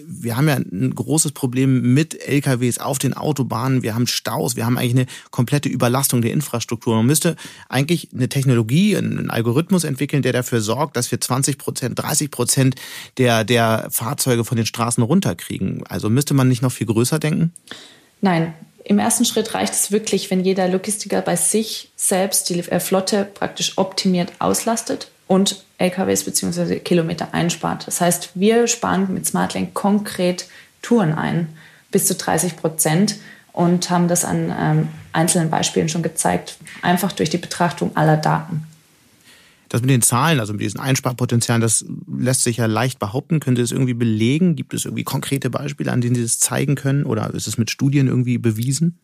wir 0.06 0.38
haben 0.38 0.48
ja 0.48 0.56
ein 0.56 0.94
großes 0.94 1.32
Problem 1.32 1.94
mit 1.94 2.22
LKWs 2.28 2.78
auf 2.78 3.00
den 3.00 3.16
Autobahnen. 3.16 3.82
Wir 3.82 3.96
haben 3.96 4.06
Staus. 4.06 4.56
Wir 4.56 4.66
haben 4.66 4.78
eigentlich 4.78 4.96
eine 4.96 5.06
komplette 5.32 5.70
Überlastung 5.70 6.22
der 6.22 6.34
Infrastruktur. 6.34 6.96
Man 6.96 7.08
müsste 7.08 7.36
eigentlich 7.68 8.10
eine 8.14 8.30
Technologie, 8.30 8.96
einen 8.96 9.32
Algorithmus 9.32 9.84
entwickeln, 9.84 10.22
der 10.22 10.34
dafür 10.34 10.62
sorgt, 10.62 10.98
dass 10.98 11.10
wir 11.12 11.20
20 11.20 11.58
Prozent, 11.58 11.98
30 11.98 12.30
Prozent 12.30 12.76
der, 13.18 13.44
der 13.44 13.88
Fahrzeuge 13.90 14.46
von 14.46 14.56
den 14.56 14.68
Straßen 14.68 15.02
runterkriegen. 15.02 15.84
Also 15.88 16.10
müsste 16.12 16.36
man 16.36 16.48
nicht 16.48 16.62
noch 16.62 16.72
viel 16.72 16.88
größer 16.88 17.18
denken? 17.18 17.54
Nein, 18.22 18.54
im 18.90 18.98
ersten 18.98 19.24
Schritt 19.24 19.54
reicht 19.54 19.74
es 19.74 19.92
wirklich, 19.92 20.32
wenn 20.32 20.44
jeder 20.44 20.68
Logistiker 20.68 21.22
bei 21.22 21.36
sich 21.36 21.92
selbst 21.96 22.50
die 22.50 22.58
äh, 22.58 22.80
Flotte 22.80 23.24
praktisch 23.24 23.78
optimiert 23.78 24.32
auslastet 24.40 25.12
und 25.28 25.64
LKWs 25.78 26.24
bzw. 26.24 26.80
Kilometer 26.80 27.36
einspart. 27.36 27.86
Das 27.86 28.02
heißt, 28.02 28.32
wir 28.34 28.66
sparen 28.66 29.14
mit 29.14 29.28
SmartLink 29.28 29.76
konkret 29.76 30.48
Touren 30.82 31.14
ein, 31.14 31.50
bis 31.92 32.08
zu 32.08 32.16
30 32.16 32.58
Prozent 32.58 33.18
und 33.54 33.92
haben 33.92 34.08
das 34.08 34.26
an 34.26 34.52
ähm, 34.60 34.90
einzelnen 35.14 35.52
Beispielen 35.52 35.88
schon 35.88 36.02
gezeigt, 36.02 36.58
einfach 36.82 37.12
durch 37.12 37.30
die 37.30 37.38
Betrachtung 37.38 37.96
aller 37.96 38.18
Daten. 38.18 38.66
Das 39.70 39.82
mit 39.82 39.90
den 39.90 40.02
Zahlen, 40.02 40.40
also 40.40 40.54
mit 40.54 40.62
diesen 40.62 40.80
Einsparpotenzialen, 40.80 41.62
das 41.62 41.86
lässt 42.12 42.44
sich 42.44 42.58
ja 42.58 42.66
leicht 42.66 43.00
behaupten. 43.00 43.40
Können 43.40 43.56
Sie 43.56 43.62
das 43.62 43.72
irgendwie 43.72 43.94
belegen? 43.94 44.56
Gibt 44.56 44.74
es 44.74 44.86
irgendwie 44.86 45.04
konkrete 45.04 45.50
Beispiele, 45.50 45.92
an 45.92 46.02
denen 46.02 46.16
Sie 46.16 46.24
das 46.24 46.40
zeigen 46.40 46.76
können? 46.76 47.06
Oder 47.06 47.34
ist 47.34 47.48
es 47.48 47.58
mit 47.58 47.70
Studien 47.70 48.08
irgendwie 48.08 48.38
bewiesen? 48.38 48.98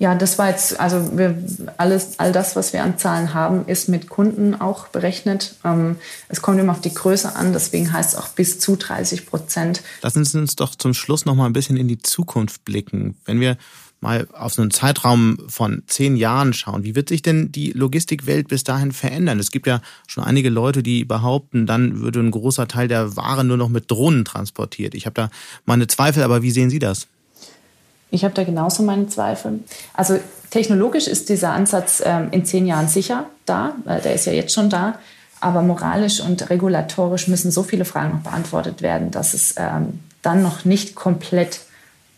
Ja, 0.00 0.16
das 0.16 0.38
war 0.38 0.50
jetzt, 0.50 0.80
also 0.80 1.16
wir, 1.16 1.38
alles, 1.76 2.18
all 2.18 2.32
das, 2.32 2.56
was 2.56 2.72
wir 2.72 2.82
an 2.82 2.98
Zahlen 2.98 3.32
haben, 3.32 3.66
ist 3.66 3.88
mit 3.88 4.08
Kunden 4.08 4.54
auch 4.54 4.88
berechnet. 4.88 5.54
Ähm, 5.64 5.96
es 6.28 6.42
kommt 6.42 6.58
immer 6.58 6.72
auf 6.72 6.80
die 6.80 6.92
Größe 6.92 7.36
an, 7.36 7.52
deswegen 7.52 7.92
heißt 7.92 8.14
es 8.14 8.18
auch 8.18 8.28
bis 8.30 8.58
zu 8.58 8.74
30 8.74 9.24
Prozent. 9.24 9.82
Lassen 10.02 10.24
Sie 10.24 10.38
uns 10.38 10.56
doch 10.56 10.74
zum 10.74 10.94
Schluss 10.94 11.26
noch 11.26 11.36
mal 11.36 11.46
ein 11.46 11.52
bisschen 11.52 11.76
in 11.76 11.86
die 11.86 12.00
Zukunft 12.00 12.64
blicken. 12.64 13.16
Wenn 13.24 13.38
wir 13.38 13.56
mal 14.04 14.28
auf 14.34 14.52
so 14.52 14.62
einen 14.62 14.70
Zeitraum 14.70 15.38
von 15.48 15.82
zehn 15.86 16.16
Jahren 16.16 16.52
schauen, 16.52 16.84
wie 16.84 16.94
wird 16.94 17.08
sich 17.08 17.22
denn 17.22 17.50
die 17.50 17.72
Logistikwelt 17.72 18.48
bis 18.48 18.62
dahin 18.62 18.92
verändern? 18.92 19.40
Es 19.40 19.50
gibt 19.50 19.66
ja 19.66 19.80
schon 20.06 20.22
einige 20.22 20.50
Leute, 20.50 20.82
die 20.82 21.04
behaupten, 21.04 21.66
dann 21.66 22.00
würde 22.00 22.20
ein 22.20 22.30
großer 22.30 22.68
Teil 22.68 22.86
der 22.86 23.16
Ware 23.16 23.44
nur 23.44 23.56
noch 23.56 23.70
mit 23.70 23.90
Drohnen 23.90 24.24
transportiert. 24.24 24.94
Ich 24.94 25.06
habe 25.06 25.14
da 25.14 25.30
meine 25.64 25.86
Zweifel, 25.86 26.22
aber 26.22 26.42
wie 26.42 26.50
sehen 26.50 26.70
Sie 26.70 26.78
das? 26.78 27.08
Ich 28.10 28.24
habe 28.24 28.34
da 28.34 28.44
genauso 28.44 28.82
meine 28.82 29.08
Zweifel. 29.08 29.60
Also 29.94 30.20
technologisch 30.50 31.08
ist 31.08 31.30
dieser 31.30 31.52
Ansatz 31.52 32.02
ähm, 32.04 32.28
in 32.30 32.44
zehn 32.44 32.66
Jahren 32.66 32.88
sicher 32.88 33.26
da, 33.46 33.74
weil 33.84 34.00
der 34.02 34.14
ist 34.14 34.26
ja 34.26 34.32
jetzt 34.32 34.52
schon 34.54 34.70
da. 34.70 34.98
Aber 35.40 35.62
moralisch 35.62 36.20
und 36.20 36.48
regulatorisch 36.48 37.26
müssen 37.26 37.50
so 37.50 37.62
viele 37.62 37.84
Fragen 37.84 38.12
noch 38.12 38.22
beantwortet 38.22 38.82
werden, 38.82 39.10
dass 39.10 39.34
es 39.34 39.54
ähm, 39.56 40.00
dann 40.22 40.42
noch 40.42 40.64
nicht 40.64 40.94
komplett 40.94 41.60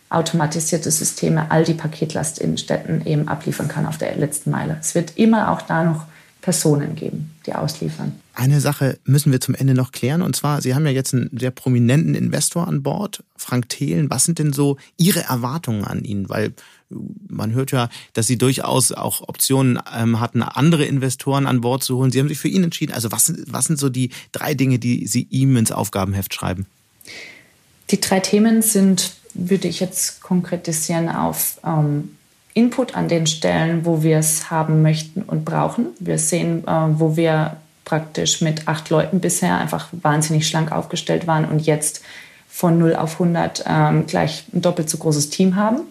automatisierte 0.09 0.89
Systeme 0.91 1.51
all 1.51 1.63
die 1.63 1.73
Paketlast 1.73 2.39
in 2.39 2.57
Städten 2.57 3.05
eben 3.05 3.27
abliefern 3.27 3.67
kann 3.67 3.85
auf 3.85 3.97
der 3.97 4.15
letzten 4.15 4.51
Meile. 4.51 4.77
Es 4.79 4.95
wird 4.95 5.17
immer 5.17 5.51
auch 5.51 5.61
da 5.61 5.83
noch 5.83 6.05
Personen 6.41 6.95
geben, 6.95 7.31
die 7.45 7.53
ausliefern. 7.53 8.13
Eine 8.33 8.61
Sache 8.61 8.99
müssen 9.03 9.33
wir 9.33 9.41
zum 9.41 9.53
Ende 9.53 9.73
noch 9.73 9.91
klären. 9.91 10.21
Und 10.21 10.33
zwar, 10.33 10.61
Sie 10.61 10.75
haben 10.75 10.85
ja 10.85 10.91
jetzt 10.93 11.13
einen 11.13 11.29
sehr 11.37 11.51
prominenten 11.51 12.15
Investor 12.15 12.67
an 12.67 12.83
Bord, 12.83 13.21
Frank 13.35 13.67
Thelen. 13.67 14.09
Was 14.09 14.23
sind 14.23 14.39
denn 14.39 14.53
so 14.53 14.77
Ihre 14.95 15.23
Erwartungen 15.23 15.83
an 15.83 16.05
ihn? 16.05 16.29
Weil 16.29 16.53
Man 16.89 17.51
hört 17.51 17.71
ja, 17.71 17.89
dass 18.13 18.27
Sie 18.27 18.37
durchaus 18.37 18.93
auch 18.93 19.27
Optionen 19.27 19.77
ähm, 19.93 20.21
hatten, 20.21 20.41
andere 20.41 20.85
Investoren 20.85 21.47
an 21.47 21.59
Bord 21.59 21.83
zu 21.83 21.97
holen. 21.97 22.11
Sie 22.11 22.19
haben 22.19 22.29
sich 22.29 22.39
für 22.39 22.47
ihn 22.47 22.63
entschieden. 22.63 22.93
Also 22.93 23.11
was, 23.11 23.33
was 23.47 23.65
sind 23.65 23.77
so 23.77 23.89
die 23.89 24.11
drei 24.31 24.53
Dinge, 24.53 24.79
die 24.79 25.05
Sie 25.05 25.27
ihm 25.29 25.57
ins 25.57 25.73
Aufgabenheft 25.73 26.33
schreiben? 26.33 26.65
Die 27.89 27.99
drei 27.99 28.21
Themen 28.21 28.61
sind, 28.61 29.15
würde 29.37 29.67
ich 29.67 29.79
jetzt 29.79 30.21
konkretisieren 30.21 31.09
auf 31.09 31.59
ähm, 31.65 32.17
Input 32.53 32.95
an 32.95 33.07
den 33.07 33.27
Stellen, 33.27 33.85
wo 33.85 34.01
wir 34.01 34.17
es 34.17 34.49
haben 34.49 34.81
möchten 34.81 35.21
und 35.21 35.45
brauchen. 35.45 35.87
Wir 35.99 36.17
sehen, 36.17 36.67
äh, 36.67 36.99
wo 36.99 37.15
wir 37.15 37.57
praktisch 37.85 38.41
mit 38.41 38.67
acht 38.67 38.89
Leuten 38.89 39.19
bisher 39.19 39.57
einfach 39.57 39.89
wahnsinnig 39.91 40.47
schlank 40.47 40.71
aufgestellt 40.71 41.27
waren 41.27 41.45
und 41.45 41.65
jetzt 41.65 42.01
von 42.49 42.79
0 42.79 42.95
auf 42.95 43.13
100 43.13 43.63
ähm, 43.67 44.07
gleich 44.07 44.45
ein 44.53 44.61
doppelt 44.61 44.89
so 44.89 44.97
großes 44.97 45.29
Team 45.29 45.55
haben. 45.55 45.81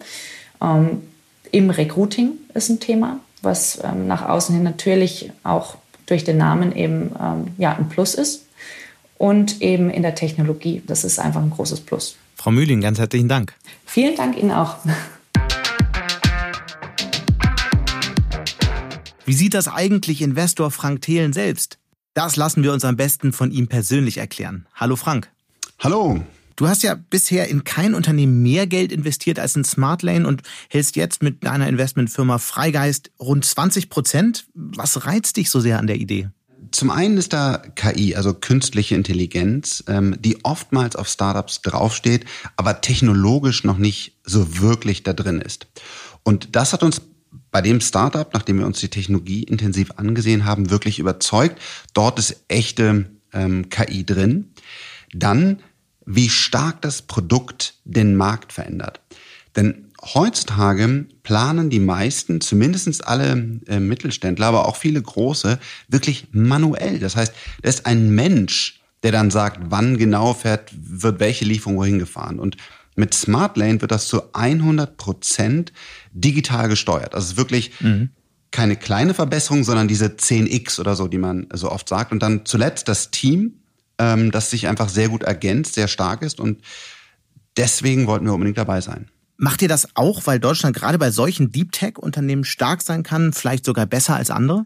Ähm, 0.61 1.03
Im 1.51 1.69
Recruiting 1.69 2.33
ist 2.53 2.69
ein 2.69 2.81
Thema, 2.81 3.19
was 3.41 3.81
ähm, 3.83 4.05
nach 4.05 4.27
außen 4.27 4.53
hin 4.53 4.63
natürlich 4.63 5.31
auch 5.43 5.77
durch 6.05 6.23
den 6.23 6.37
Namen 6.37 6.75
eben 6.75 7.15
ähm, 7.21 7.47
ja, 7.57 7.75
ein 7.75 7.87
Plus 7.87 8.13
ist. 8.13 8.45
Und 9.17 9.61
eben 9.61 9.89
in 9.89 10.03
der 10.03 10.13
Technologie. 10.13 10.83
Das 10.85 11.03
ist 11.03 11.17
einfach 11.17 11.41
ein 11.41 11.49
großes 11.49 11.79
Plus. 11.81 12.17
Frau 12.37 12.51
Mühling, 12.51 12.81
ganz 12.81 12.99
herzlichen 12.99 13.27
Dank. 13.27 13.55
Vielen 13.85 14.15
Dank 14.15 14.37
Ihnen 14.37 14.51
auch. 14.51 14.77
Wie 19.25 19.33
sieht 19.33 19.55
das 19.55 19.67
eigentlich 19.67 20.21
Investor 20.21 20.69
Frank 20.71 21.01
Thelen 21.01 21.33
selbst? 21.33 21.79
Das 22.13 22.35
lassen 22.35 22.63
wir 22.63 22.71
uns 22.73 22.85
am 22.85 22.95
besten 22.95 23.33
von 23.33 23.51
ihm 23.51 23.67
persönlich 23.67 24.19
erklären. 24.19 24.67
Hallo 24.75 24.95
Frank. 24.95 25.29
Hallo. 25.79 26.21
Du 26.55 26.67
hast 26.67 26.81
ja 26.83 26.95
bisher 26.95 27.49
in 27.49 27.63
kein 27.63 27.93
Unternehmen 27.93 28.41
mehr 28.41 28.65
Geld 28.67 28.91
investiert 28.91 29.39
als 29.39 29.55
in 29.55 29.63
Smartlane 29.63 30.27
und 30.27 30.43
hältst 30.69 30.95
jetzt 30.95 31.21
mit 31.21 31.43
deiner 31.43 31.67
Investmentfirma 31.67 32.37
Freigeist 32.37 33.11
rund 33.19 33.45
20 33.45 33.89
Prozent. 33.89 34.47
Was 34.53 35.05
reizt 35.05 35.37
dich 35.37 35.49
so 35.49 35.59
sehr 35.59 35.77
an 35.79 35.87
der 35.87 35.97
Idee? 35.97 36.29
Zum 36.71 36.89
einen 36.89 37.17
ist 37.17 37.33
da 37.33 37.61
KI, 37.75 38.15
also 38.15 38.33
künstliche 38.33 38.95
Intelligenz, 38.95 39.83
ähm, 39.87 40.15
die 40.19 40.43
oftmals 40.43 40.95
auf 40.95 41.07
Startups 41.07 41.61
draufsteht, 41.61 42.25
aber 42.55 42.81
technologisch 42.81 43.63
noch 43.63 43.77
nicht 43.77 44.17
so 44.23 44.59
wirklich 44.59 45.03
da 45.03 45.13
drin 45.13 45.41
ist. 45.41 45.67
Und 46.23 46.55
das 46.55 46.73
hat 46.73 46.83
uns 46.83 47.01
bei 47.51 47.61
dem 47.61 47.81
Startup, 47.81 48.33
nachdem 48.33 48.59
wir 48.59 48.65
uns 48.65 48.79
die 48.79 48.89
Technologie 48.89 49.43
intensiv 49.43 49.91
angesehen 49.97 50.45
haben, 50.45 50.69
wirklich 50.69 50.99
überzeugt. 50.99 51.61
Dort 51.93 52.19
ist 52.19 52.43
echte 52.47 53.09
ähm, 53.33 53.69
KI 53.69 54.05
drin. 54.05 54.53
Dann 55.13 55.59
wie 56.05 56.29
stark 56.29 56.81
das 56.81 57.01
Produkt 57.01 57.75
den 57.83 58.15
Markt 58.15 58.53
verändert. 58.53 59.01
Denn 59.55 59.86
heutzutage 60.13 61.05
planen 61.23 61.69
die 61.69 61.79
meisten, 61.79 62.41
zumindest 62.41 63.07
alle 63.07 63.59
äh, 63.67 63.79
Mittelständler, 63.79 64.47
aber 64.47 64.67
auch 64.67 64.75
viele 64.75 65.01
große, 65.01 65.59
wirklich 65.87 66.27
manuell. 66.31 66.99
Das 66.99 67.15
heißt, 67.15 67.33
da 67.61 67.69
ist 67.69 67.85
ein 67.85 68.09
Mensch, 68.13 68.81
der 69.03 69.11
dann 69.11 69.31
sagt, 69.31 69.59
wann 69.69 69.97
genau 69.97 70.33
fährt, 70.33 70.71
wird 70.73 71.19
welche 71.19 71.45
Lieferung 71.45 71.77
wohin 71.77 71.99
gefahren. 71.99 72.39
Und 72.39 72.57
mit 72.95 73.13
Smartlane 73.13 73.81
wird 73.81 73.91
das 73.91 74.07
zu 74.07 74.33
100 74.33 74.97
Prozent 74.97 75.71
digital 76.11 76.67
gesteuert. 76.67 77.13
Also 77.13 77.25
es 77.25 77.31
ist 77.31 77.37
wirklich 77.37 77.71
mhm. 77.79 78.09
keine 78.51 78.75
kleine 78.75 79.13
Verbesserung, 79.13 79.63
sondern 79.63 79.87
diese 79.87 80.07
10x 80.07 80.79
oder 80.79 80.95
so, 80.95 81.07
die 81.07 81.19
man 81.19 81.47
so 81.53 81.71
oft 81.71 81.87
sagt. 81.87 82.11
Und 82.11 82.23
dann 82.23 82.45
zuletzt 82.45 82.87
das 82.87 83.11
Team, 83.11 83.59
ähm, 83.99 84.31
das 84.31 84.49
sich 84.49 84.67
einfach 84.67 84.89
sehr 84.89 85.09
gut 85.09 85.23
ergänzt, 85.23 85.75
sehr 85.75 85.87
stark 85.87 86.23
ist 86.23 86.39
und 86.39 86.61
deswegen 87.55 88.07
wollten 88.07 88.25
wir 88.25 88.33
unbedingt 88.33 88.57
dabei 88.57 88.81
sein. 88.81 89.09
Macht 89.37 89.61
ihr 89.61 89.67
das 89.67 89.95
auch, 89.95 90.25
weil 90.25 90.39
Deutschland 90.39 90.75
gerade 90.75 90.97
bei 90.97 91.11
solchen 91.11 91.51
Deep 91.51 91.71
Tech-Unternehmen 91.71 92.43
stark 92.43 92.81
sein 92.81 93.03
kann, 93.03 93.33
vielleicht 93.33 93.65
sogar 93.65 93.85
besser 93.85 94.15
als 94.15 94.31
andere? 94.31 94.65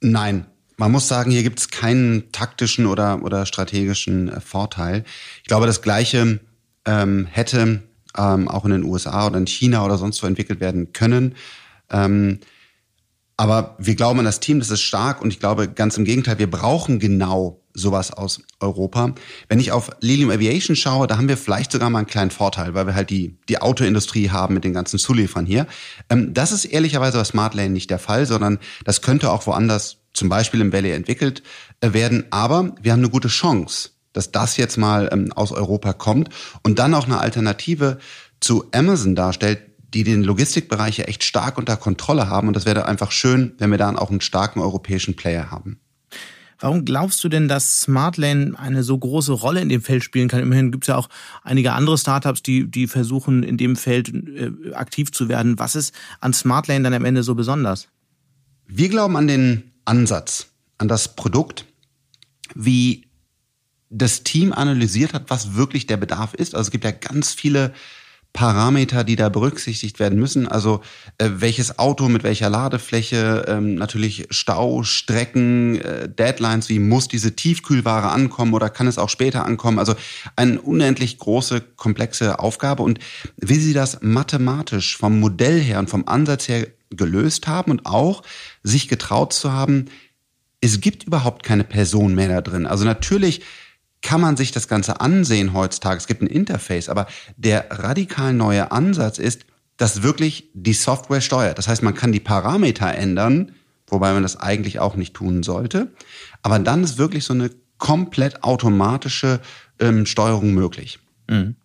Nein. 0.00 0.46
Man 0.76 0.90
muss 0.90 1.06
sagen, 1.06 1.30
hier 1.30 1.44
gibt 1.44 1.60
es 1.60 1.68
keinen 1.70 2.32
taktischen 2.32 2.86
oder, 2.86 3.22
oder 3.22 3.46
strategischen 3.46 4.28
äh, 4.28 4.40
Vorteil. 4.40 5.04
Ich 5.42 5.48
glaube, 5.48 5.66
das 5.66 5.82
Gleiche 5.82 6.40
ähm, 6.84 7.26
hätte 7.30 7.82
ähm, 8.16 8.48
auch 8.48 8.64
in 8.64 8.72
den 8.72 8.84
USA 8.84 9.26
oder 9.26 9.38
in 9.38 9.46
China 9.46 9.84
oder 9.84 9.98
sonst 9.98 10.22
wo 10.22 10.26
entwickelt 10.26 10.60
werden 10.60 10.92
können. 10.92 11.36
Ähm, 11.90 12.40
aber 13.36 13.76
wir 13.78 13.94
glauben 13.94 14.20
an 14.20 14.24
das 14.24 14.40
Team, 14.40 14.58
das 14.58 14.70
ist 14.70 14.82
stark 14.82 15.22
und 15.22 15.32
ich 15.32 15.40
glaube 15.40 15.68
ganz 15.68 15.96
im 15.96 16.04
Gegenteil, 16.04 16.38
wir 16.38 16.50
brauchen 16.50 16.98
genau 16.98 17.63
sowas 17.74 18.12
aus 18.12 18.40
Europa. 18.60 19.14
Wenn 19.48 19.60
ich 19.60 19.72
auf 19.72 19.90
Lilium 20.00 20.30
Aviation 20.30 20.76
schaue, 20.76 21.06
da 21.06 21.16
haben 21.16 21.28
wir 21.28 21.36
vielleicht 21.36 21.72
sogar 21.72 21.90
mal 21.90 21.98
einen 21.98 22.06
kleinen 22.06 22.30
Vorteil, 22.30 22.74
weil 22.74 22.86
wir 22.86 22.94
halt 22.94 23.10
die, 23.10 23.36
die 23.48 23.60
Autoindustrie 23.60 24.30
haben 24.30 24.54
mit 24.54 24.64
den 24.64 24.72
ganzen 24.72 24.98
Zulieferern 24.98 25.44
hier. 25.44 25.66
Ähm, 26.08 26.32
das 26.32 26.52
ist 26.52 26.64
ehrlicherweise 26.64 27.18
bei 27.18 27.24
Smartlane 27.24 27.70
nicht 27.70 27.90
der 27.90 27.98
Fall, 27.98 28.26
sondern 28.26 28.58
das 28.84 29.02
könnte 29.02 29.30
auch 29.30 29.46
woanders, 29.46 29.98
zum 30.14 30.28
Beispiel 30.28 30.60
im 30.60 30.72
Valley, 30.72 30.92
entwickelt 30.92 31.42
äh, 31.80 31.92
werden. 31.92 32.24
Aber 32.30 32.74
wir 32.80 32.92
haben 32.92 33.00
eine 33.00 33.10
gute 33.10 33.28
Chance, 33.28 33.90
dass 34.12 34.30
das 34.30 34.56
jetzt 34.56 34.78
mal 34.78 35.10
ähm, 35.12 35.32
aus 35.32 35.50
Europa 35.50 35.92
kommt 35.92 36.28
und 36.62 36.78
dann 36.78 36.94
auch 36.94 37.06
eine 37.06 37.18
Alternative 37.18 37.98
zu 38.40 38.66
Amazon 38.72 39.16
darstellt, 39.16 39.58
die 39.94 40.04
den 40.04 40.22
Logistikbereich 40.22 40.98
ja 40.98 41.04
echt 41.04 41.24
stark 41.24 41.58
unter 41.58 41.76
Kontrolle 41.76 42.28
haben. 42.28 42.48
Und 42.48 42.54
das 42.54 42.66
wäre 42.66 42.86
einfach 42.86 43.10
schön, 43.10 43.54
wenn 43.58 43.70
wir 43.70 43.78
dann 43.78 43.96
auch 43.96 44.10
einen 44.10 44.20
starken 44.20 44.60
europäischen 44.60 45.16
Player 45.16 45.50
haben. 45.50 45.80
Warum 46.60 46.84
glaubst 46.84 47.22
du 47.24 47.28
denn, 47.28 47.48
dass 47.48 47.82
Smartlane 47.82 48.58
eine 48.58 48.82
so 48.82 48.96
große 48.96 49.32
Rolle 49.32 49.60
in 49.60 49.68
dem 49.68 49.82
Feld 49.82 50.04
spielen 50.04 50.28
kann? 50.28 50.40
Immerhin 50.40 50.72
gibt 50.72 50.84
es 50.84 50.88
ja 50.88 50.96
auch 50.96 51.08
einige 51.42 51.72
andere 51.72 51.98
Startups, 51.98 52.42
die, 52.42 52.70
die 52.70 52.86
versuchen, 52.86 53.42
in 53.42 53.56
dem 53.56 53.76
Feld 53.76 54.12
äh, 54.12 54.72
aktiv 54.74 55.12
zu 55.12 55.28
werden. 55.28 55.58
Was 55.58 55.74
ist 55.74 55.94
an 56.20 56.32
Smartlane 56.32 56.84
dann 56.84 56.94
am 56.94 57.04
Ende 57.04 57.22
so 57.22 57.34
besonders? 57.34 57.88
Wir 58.66 58.88
glauben 58.88 59.16
an 59.16 59.28
den 59.28 59.72
Ansatz, 59.84 60.48
an 60.78 60.88
das 60.88 61.16
Produkt, 61.16 61.66
wie 62.54 63.06
das 63.90 64.24
Team 64.24 64.52
analysiert 64.52 65.12
hat, 65.12 65.24
was 65.28 65.54
wirklich 65.54 65.86
der 65.86 65.96
Bedarf 65.96 66.34
ist. 66.34 66.54
Also 66.54 66.68
es 66.68 66.70
gibt 66.70 66.84
ja 66.84 66.90
ganz 66.90 67.32
viele 67.32 67.72
Parameter, 68.34 69.04
die 69.04 69.14
da 69.14 69.28
berücksichtigt 69.28 70.00
werden 70.00 70.18
müssen. 70.18 70.48
Also 70.48 70.82
äh, 71.18 71.30
welches 71.36 71.78
Auto 71.78 72.08
mit 72.08 72.24
welcher 72.24 72.50
Ladefläche, 72.50 73.44
ähm, 73.46 73.76
natürlich 73.76 74.26
Stau, 74.30 74.82
Strecken, 74.82 75.80
äh, 75.80 76.08
Deadlines, 76.08 76.68
wie 76.68 76.80
muss 76.80 77.06
diese 77.06 77.36
Tiefkühlware 77.36 78.10
ankommen 78.10 78.52
oder 78.52 78.70
kann 78.70 78.88
es 78.88 78.98
auch 78.98 79.08
später 79.08 79.46
ankommen? 79.46 79.78
Also 79.78 79.94
eine 80.34 80.60
unendlich 80.60 81.16
große, 81.18 81.60
komplexe 81.76 82.40
Aufgabe. 82.40 82.82
Und 82.82 82.98
wie 83.36 83.54
sie 83.54 83.72
das 83.72 84.02
mathematisch 84.02 84.98
vom 84.98 85.20
Modell 85.20 85.60
her 85.60 85.78
und 85.78 85.88
vom 85.88 86.08
Ansatz 86.08 86.48
her 86.48 86.66
gelöst 86.90 87.46
haben 87.46 87.70
und 87.70 87.86
auch 87.86 88.24
sich 88.64 88.88
getraut 88.88 89.32
zu 89.32 89.52
haben, 89.52 89.86
es 90.60 90.80
gibt 90.80 91.04
überhaupt 91.04 91.44
keine 91.44 91.62
Person 91.62 92.16
mehr 92.16 92.28
da 92.28 92.40
drin. 92.40 92.66
Also 92.66 92.84
natürlich 92.84 93.42
kann 94.04 94.20
man 94.20 94.36
sich 94.36 94.52
das 94.52 94.68
Ganze 94.68 95.00
ansehen 95.00 95.54
heutzutage. 95.54 95.96
Es 95.96 96.06
gibt 96.06 96.22
ein 96.22 96.28
Interface, 96.28 96.90
aber 96.90 97.06
der 97.36 97.66
radikal 97.70 98.34
neue 98.34 98.70
Ansatz 98.70 99.18
ist, 99.18 99.46
dass 99.78 100.02
wirklich 100.02 100.50
die 100.52 100.74
Software 100.74 101.22
steuert. 101.22 101.58
Das 101.58 101.66
heißt, 101.66 101.82
man 101.82 101.94
kann 101.94 102.12
die 102.12 102.20
Parameter 102.20 102.94
ändern, 102.94 103.52
wobei 103.88 104.12
man 104.12 104.22
das 104.22 104.36
eigentlich 104.36 104.78
auch 104.78 104.94
nicht 104.94 105.14
tun 105.14 105.42
sollte. 105.42 105.90
Aber 106.42 106.58
dann 106.58 106.84
ist 106.84 106.98
wirklich 106.98 107.24
so 107.24 107.32
eine 107.32 107.50
komplett 107.78 108.44
automatische 108.44 109.40
ähm, 109.80 110.04
Steuerung 110.04 110.52
möglich. 110.52 111.00
Mhm. 111.28 111.56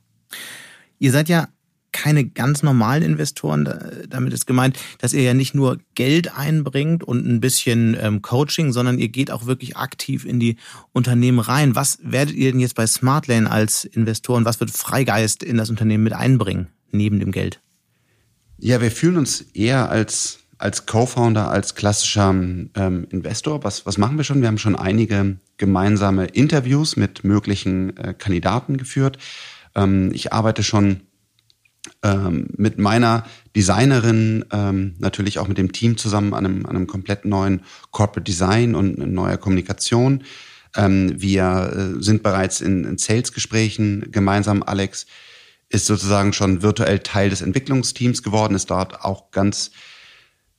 Ihr 0.97 1.11
seid 1.11 1.27
ja 1.27 1.49
keine 1.91 2.25
ganz 2.25 2.63
normalen 2.63 3.03
Investoren. 3.03 3.67
Damit 4.09 4.33
ist 4.33 4.47
gemeint, 4.47 4.77
dass 4.99 5.13
ihr 5.13 5.23
ja 5.23 5.33
nicht 5.33 5.55
nur 5.55 5.79
Geld 5.95 6.35
einbringt 6.37 7.03
und 7.03 7.25
ein 7.25 7.39
bisschen 7.39 7.97
ähm, 7.99 8.21
Coaching, 8.21 8.71
sondern 8.71 8.99
ihr 8.99 9.09
geht 9.09 9.31
auch 9.31 9.45
wirklich 9.45 9.77
aktiv 9.77 10.25
in 10.25 10.39
die 10.39 10.57
Unternehmen 10.91 11.39
rein. 11.39 11.75
Was 11.75 11.99
werdet 12.01 12.35
ihr 12.35 12.51
denn 12.51 12.59
jetzt 12.59 12.75
bei 12.75 12.87
Smartlane 12.87 13.49
als 13.49 13.85
Investoren, 13.85 14.45
was 14.45 14.59
wird 14.59 14.71
Freigeist 14.71 15.43
in 15.43 15.57
das 15.57 15.69
Unternehmen 15.69 16.03
mit 16.03 16.13
einbringen, 16.13 16.67
neben 16.91 17.19
dem 17.19 17.31
Geld? 17.31 17.61
Ja, 18.57 18.81
wir 18.81 18.91
fühlen 18.91 19.17
uns 19.17 19.41
eher 19.41 19.89
als, 19.89 20.39
als 20.57 20.85
Co-Founder, 20.85 21.49
als 21.49 21.75
klassischer 21.75 22.29
ähm, 22.29 23.07
Investor. 23.09 23.63
Was, 23.63 23.85
was 23.85 23.97
machen 23.97 24.17
wir 24.17 24.25
schon? 24.25 24.41
Wir 24.41 24.49
haben 24.49 24.57
schon 24.57 24.75
einige 24.75 25.37
gemeinsame 25.57 26.25
Interviews 26.25 26.97
mit 26.97 27.23
möglichen 27.23 27.95
äh, 27.97 28.13
Kandidaten 28.13 28.77
geführt. 28.77 29.17
Ähm, 29.75 30.11
ich 30.13 30.33
arbeite 30.33 30.63
schon 30.63 31.01
ähm, 32.03 32.47
mit 32.57 32.77
meiner 32.77 33.25
Designerin 33.55 34.45
ähm, 34.51 34.95
natürlich 34.99 35.39
auch 35.39 35.47
mit 35.47 35.57
dem 35.57 35.71
Team 35.71 35.97
zusammen 35.97 36.33
an 36.33 36.45
einem, 36.45 36.65
an 36.65 36.75
einem 36.75 36.87
komplett 36.87 37.25
neuen 37.25 37.61
Corporate 37.91 38.23
Design 38.23 38.75
und 38.75 38.97
neuer 38.97 39.37
Kommunikation. 39.37 40.23
Ähm, 40.75 41.21
wir 41.21 41.95
äh, 41.97 42.03
sind 42.03 42.23
bereits 42.23 42.61
in, 42.61 42.85
in 42.85 42.97
Sales-Gesprächen 42.97 44.11
gemeinsam. 44.11 44.63
Alex 44.63 45.07
ist 45.69 45.85
sozusagen 45.85 46.33
schon 46.33 46.61
virtuell 46.61 46.99
Teil 46.99 47.29
des 47.29 47.41
Entwicklungsteams 47.41 48.23
geworden, 48.23 48.55
ist 48.55 48.69
dort 48.69 49.01
auch 49.01 49.31
ganz 49.31 49.71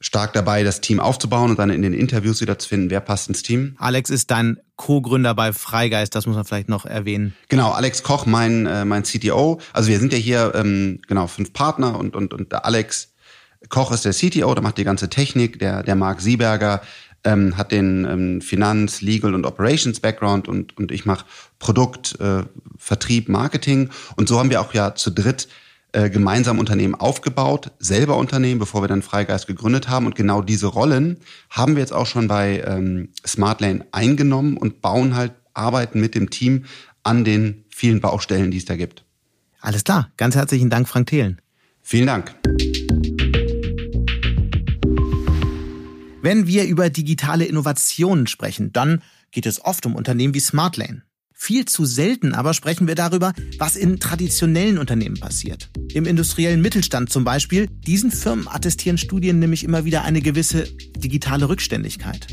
stark 0.01 0.33
dabei, 0.33 0.63
das 0.63 0.81
Team 0.81 0.99
aufzubauen 0.99 1.51
und 1.51 1.59
dann 1.59 1.71
in 1.71 1.83
den 1.83 1.93
Interviews 1.93 2.41
wieder 2.41 2.59
zu 2.59 2.69
finden, 2.69 2.91
wer 2.91 3.01
passt 3.01 3.29
ins 3.29 3.43
Team. 3.43 3.75
Alex 3.79 4.09
ist 4.11 4.31
dein 4.31 4.59
Co-Gründer 4.81 5.35
bei 5.35 5.53
Freigeist, 5.53 6.15
das 6.15 6.25
muss 6.27 6.37
man 6.37 6.47
vielleicht 6.47 6.71
noch 6.71 6.87
erwähnen. 6.87 7.37
Genau, 7.51 7.71
Alex 7.73 8.03
Koch, 8.03 8.25
mein, 8.25 8.65
äh, 8.65 8.87
mein 8.87 9.03
CTO. 9.03 9.61
Also 9.75 9.91
wir 9.91 9.99
sind 9.99 10.11
ja 10.15 10.19
hier 10.19 10.53
ähm, 10.55 11.01
genau 11.07 11.27
fünf 11.27 11.53
Partner 11.53 11.99
und, 11.99 12.17
und, 12.17 12.33
und 12.33 12.55
Alex 12.65 13.13
Koch 13.69 13.93
ist 13.93 14.07
der 14.07 14.15
CTO, 14.15 14.55
der 14.55 14.63
macht 14.63 14.79
die 14.79 14.85
ganze 14.85 15.11
Technik, 15.11 15.59
der, 15.59 15.83
der 15.83 15.97
Marc 15.97 16.23
Sieberger 16.23 16.81
ähm, 17.25 17.59
hat 17.59 17.73
den 17.73 18.07
ähm, 18.07 18.41
Finanz-, 18.41 19.03
Legal- 19.03 19.35
und 19.35 19.45
Operations-Background 19.45 20.49
und, 20.49 20.79
und 20.79 20.93
ich 20.93 21.05
mache 21.05 21.27
Produkt, 21.59 22.19
äh, 22.19 22.45
Vertrieb, 22.79 23.29
Marketing. 23.29 23.91
Und 24.17 24.31
so 24.31 24.39
haben 24.39 24.49
wir 24.49 24.63
auch 24.63 24.73
ja 24.73 24.95
zu 24.95 25.11
dritt 25.11 25.47
äh, 25.93 26.11
gemeinsam 26.11 26.59
Unternehmen 26.59 26.95
aufgebaut, 26.95 27.73
selber 27.79 28.17
Unternehmen, 28.17 28.59
bevor 28.59 28.83
wir 28.83 28.89
dann 28.89 29.03
Freigeist 29.03 29.47
gegründet 29.47 29.89
haben. 29.89 30.07
Und 30.07 30.15
genau 30.15 30.43
diese 30.43 30.67
Rollen 30.67 31.19
haben 31.51 31.75
wir 31.75 31.81
jetzt 31.81 31.93
auch 31.93 32.07
schon 32.07 32.29
bei 32.29 32.63
ähm, 32.67 33.09
Smartlane 33.27 33.87
eingenommen 33.93 34.57
und 34.57 34.81
bauen 34.81 35.17
halt, 35.17 35.33
arbeiten 35.53 36.01
mit 36.01 36.15
dem 36.15 36.31
Team 36.31 36.65
an 37.03 37.25
den 37.25 37.65
vielen 37.71 38.01
Baustellen, 38.01 38.51
die 38.51 38.59
es 38.59 38.65
da 38.65 38.77
gibt. 38.77 39.05
Alles 39.61 39.85
klar. 39.85 40.11
Ganz 40.17 40.35
herzlichen 40.35 40.71
Dank, 40.71 40.89
Frank 40.89 41.09
Thelen. 41.09 41.41
Vielen 41.83 42.07
Dank. 42.07 42.35
Wenn 46.23 46.47
wir 46.47 46.67
über 46.67 46.91
digitale 46.91 47.47
Innovationen 47.47 48.27
sprechen, 48.27 48.73
dann 48.73 49.03
geht 49.31 49.47
es 49.47 49.65
oft 49.65 49.87
um 49.87 49.97
Unternehmen 49.97 50.35
wie 50.35 50.41
Smartlane. 50.41 51.03
Viel 51.43 51.65
zu 51.65 51.87
selten 51.87 52.35
aber 52.35 52.53
sprechen 52.53 52.87
wir 52.87 52.95
darüber, 52.95 53.33
was 53.57 53.75
in 53.75 53.99
traditionellen 53.99 54.77
Unternehmen 54.77 55.19
passiert. 55.19 55.71
Im 55.95 56.05
industriellen 56.05 56.61
Mittelstand 56.61 57.09
zum 57.09 57.25
Beispiel. 57.25 57.67
Diesen 57.67 58.11
Firmen 58.11 58.47
attestieren 58.47 58.99
Studien 58.99 59.39
nämlich 59.39 59.65
immer 59.65 59.87
wieder 59.87 60.05
eine 60.05 60.21
gewisse 60.21 60.65
digitale 60.99 61.49
Rückständigkeit. 61.49 62.27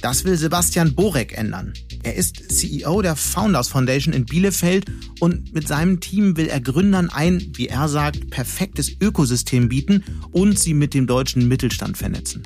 Das 0.00 0.24
will 0.24 0.38
Sebastian 0.38 0.94
Borek 0.94 1.36
ändern. 1.36 1.74
Er 2.04 2.14
ist 2.14 2.58
CEO 2.58 3.02
der 3.02 3.16
Founders 3.16 3.68
Foundation 3.68 4.14
in 4.14 4.24
Bielefeld 4.24 4.86
und 5.20 5.52
mit 5.52 5.68
seinem 5.68 6.00
Team 6.00 6.38
will 6.38 6.46
er 6.46 6.62
Gründern 6.62 7.10
ein, 7.10 7.52
wie 7.56 7.68
er 7.68 7.86
sagt, 7.88 8.30
perfektes 8.30 8.98
Ökosystem 8.98 9.68
bieten 9.68 10.02
und 10.32 10.58
sie 10.58 10.72
mit 10.72 10.94
dem 10.94 11.06
deutschen 11.06 11.48
Mittelstand 11.48 11.98
vernetzen. 11.98 12.42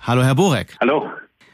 Hallo, 0.00 0.22
Herr 0.22 0.34
Borek. 0.34 0.74
Hallo. 0.80 1.06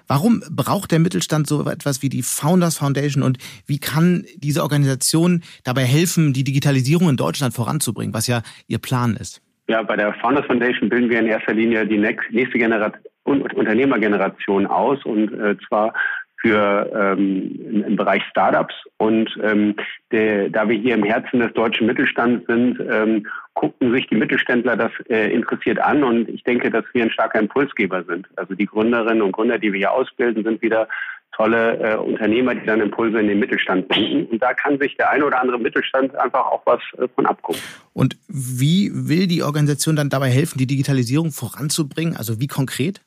Warum 0.06 0.42
braucht 0.50 0.92
der 0.92 0.98
Mittelstand 0.98 1.46
so 1.46 1.66
etwas 1.68 2.02
wie 2.02 2.08
die 2.08 2.22
Founders 2.22 2.78
Foundation 2.78 3.22
und 3.22 3.38
wie 3.66 3.78
kann 3.78 4.24
diese 4.36 4.62
Organisation 4.62 5.42
dabei 5.64 5.84
helfen, 5.84 6.32
die 6.32 6.44
Digitalisierung 6.44 7.08
in 7.08 7.16
Deutschland 7.16 7.54
voranzubringen, 7.54 8.14
was 8.14 8.26
ja 8.26 8.42
Ihr 8.66 8.78
Plan 8.78 9.16
ist? 9.16 9.40
Ja, 9.66 9.82
bei 9.82 9.96
der 9.96 10.12
Founders 10.14 10.46
Foundation 10.46 10.88
bilden 10.88 11.08
wir 11.08 11.20
in 11.20 11.26
erster 11.26 11.54
Linie 11.54 11.86
die 11.86 11.98
nächste 11.98 12.58
Generation, 12.58 13.02
Unternehmergeneration 13.24 14.66
aus 14.66 15.02
und 15.04 15.32
äh, 15.32 15.56
zwar 15.66 15.94
für 16.44 16.90
ähm, 16.94 17.84
im, 17.86 17.96
Bereich 17.96 18.22
Startups. 18.28 18.74
Und 18.98 19.30
ähm, 19.42 19.74
der, 20.12 20.50
da 20.50 20.68
wir 20.68 20.76
hier 20.76 20.94
im 20.94 21.02
Herzen 21.02 21.40
des 21.40 21.54
deutschen 21.54 21.86
Mittelstands 21.86 22.44
sind, 22.46 22.78
ähm, 22.80 23.26
gucken 23.54 23.92
sich 23.92 24.06
die 24.08 24.16
Mittelständler 24.16 24.76
das 24.76 24.92
äh, 25.08 25.32
interessiert 25.32 25.78
an. 25.78 26.04
Und 26.04 26.28
ich 26.28 26.44
denke, 26.44 26.70
dass 26.70 26.84
wir 26.92 27.02
ein 27.02 27.10
starker 27.10 27.38
Impulsgeber 27.38 28.04
sind. 28.04 28.26
Also 28.36 28.54
die 28.54 28.66
Gründerinnen 28.66 29.22
und 29.22 29.32
Gründer, 29.32 29.58
die 29.58 29.72
wir 29.72 29.78
hier 29.78 29.92
ausbilden, 29.92 30.44
sind 30.44 30.60
wieder 30.60 30.86
tolle 31.34 31.78
äh, 31.78 31.96
Unternehmer, 31.96 32.54
die 32.54 32.66
dann 32.66 32.80
Impulse 32.80 33.18
in 33.20 33.28
den 33.28 33.38
Mittelstand 33.38 33.88
bringen. 33.88 34.26
Und 34.26 34.42
da 34.42 34.52
kann 34.52 34.78
sich 34.78 34.96
der 34.98 35.10
eine 35.10 35.24
oder 35.24 35.40
andere 35.40 35.58
Mittelstand 35.58 36.14
einfach 36.16 36.44
auch 36.46 36.62
was 36.66 36.80
äh, 36.98 37.08
von 37.14 37.24
abgucken. 37.24 37.60
Und 37.94 38.18
wie 38.28 38.90
will 38.92 39.26
die 39.26 39.42
Organisation 39.42 39.96
dann 39.96 40.10
dabei 40.10 40.28
helfen, 40.28 40.58
die 40.58 40.66
Digitalisierung 40.66 41.32
voranzubringen? 41.32 42.16
Also 42.16 42.38
wie 42.38 42.48
konkret? 42.48 43.00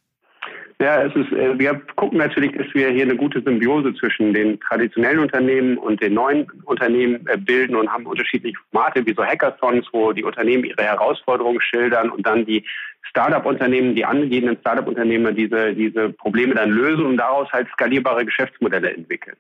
Ja, 0.80 1.02
es 1.02 1.16
ist, 1.16 1.32
äh, 1.32 1.58
wir 1.58 1.82
gucken 1.96 2.20
natürlich, 2.20 2.52
dass 2.52 2.68
wir 2.74 2.90
hier 2.90 3.04
eine 3.04 3.16
gute 3.16 3.42
Symbiose 3.42 3.96
zwischen 3.96 4.32
den 4.34 4.60
traditionellen 4.60 5.20
Unternehmen 5.20 5.78
und 5.78 6.02
den 6.04 6.13
neuen 6.13 6.48
Unternehmen 6.66 7.26
äh, 7.28 7.38
bilden 7.38 7.76
und 7.76 7.92
haben 7.92 8.06
unterschiedliche 8.06 8.58
Formate 8.72 9.04
wie 9.08 9.16
so 9.16 9.26
Hackathons, 9.26 9.88
wo 9.92 10.12
die 10.13 10.24
Unternehmen 10.24 10.66
ihre 10.66 10.84
Herausforderungen 10.84 11.62
schildern 11.62 12.12
und 12.12 12.28
dann 12.28 12.46
die 12.46 12.63
Startup-Unternehmen, 13.10 13.96
die 13.96 14.06
angehenden 14.06 14.58
Startup-Unternehmer 14.60 15.32
diese, 15.32 15.74
diese 15.74 16.10
Probleme 16.10 16.54
dann 16.54 16.70
lösen 16.70 17.08
und 17.08 17.18
daraus 17.18 17.52
halt 17.52 17.68
skalierbare 17.70 18.26
Geschäftsmodelle 18.26 18.94
entwickeln. 18.94 19.38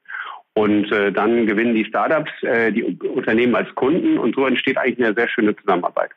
Und 0.55 0.91
äh, 0.91 1.11
dann 1.11 1.45
gewinnen 1.45 1.75
die 1.75 1.85
Startups 1.85 2.31
äh, 2.41 2.71
die 2.71 2.83
Unternehmen 2.83 3.53
als 3.53 3.73
Kunden 3.75 4.17
und 4.17 4.33
so 4.33 4.47
entsteht 4.47 4.79
eigentlich 4.79 5.05
eine 5.05 5.13
sehr 5.13 5.29
schöne 5.29 5.55
Zusammenarbeit. 5.55 6.09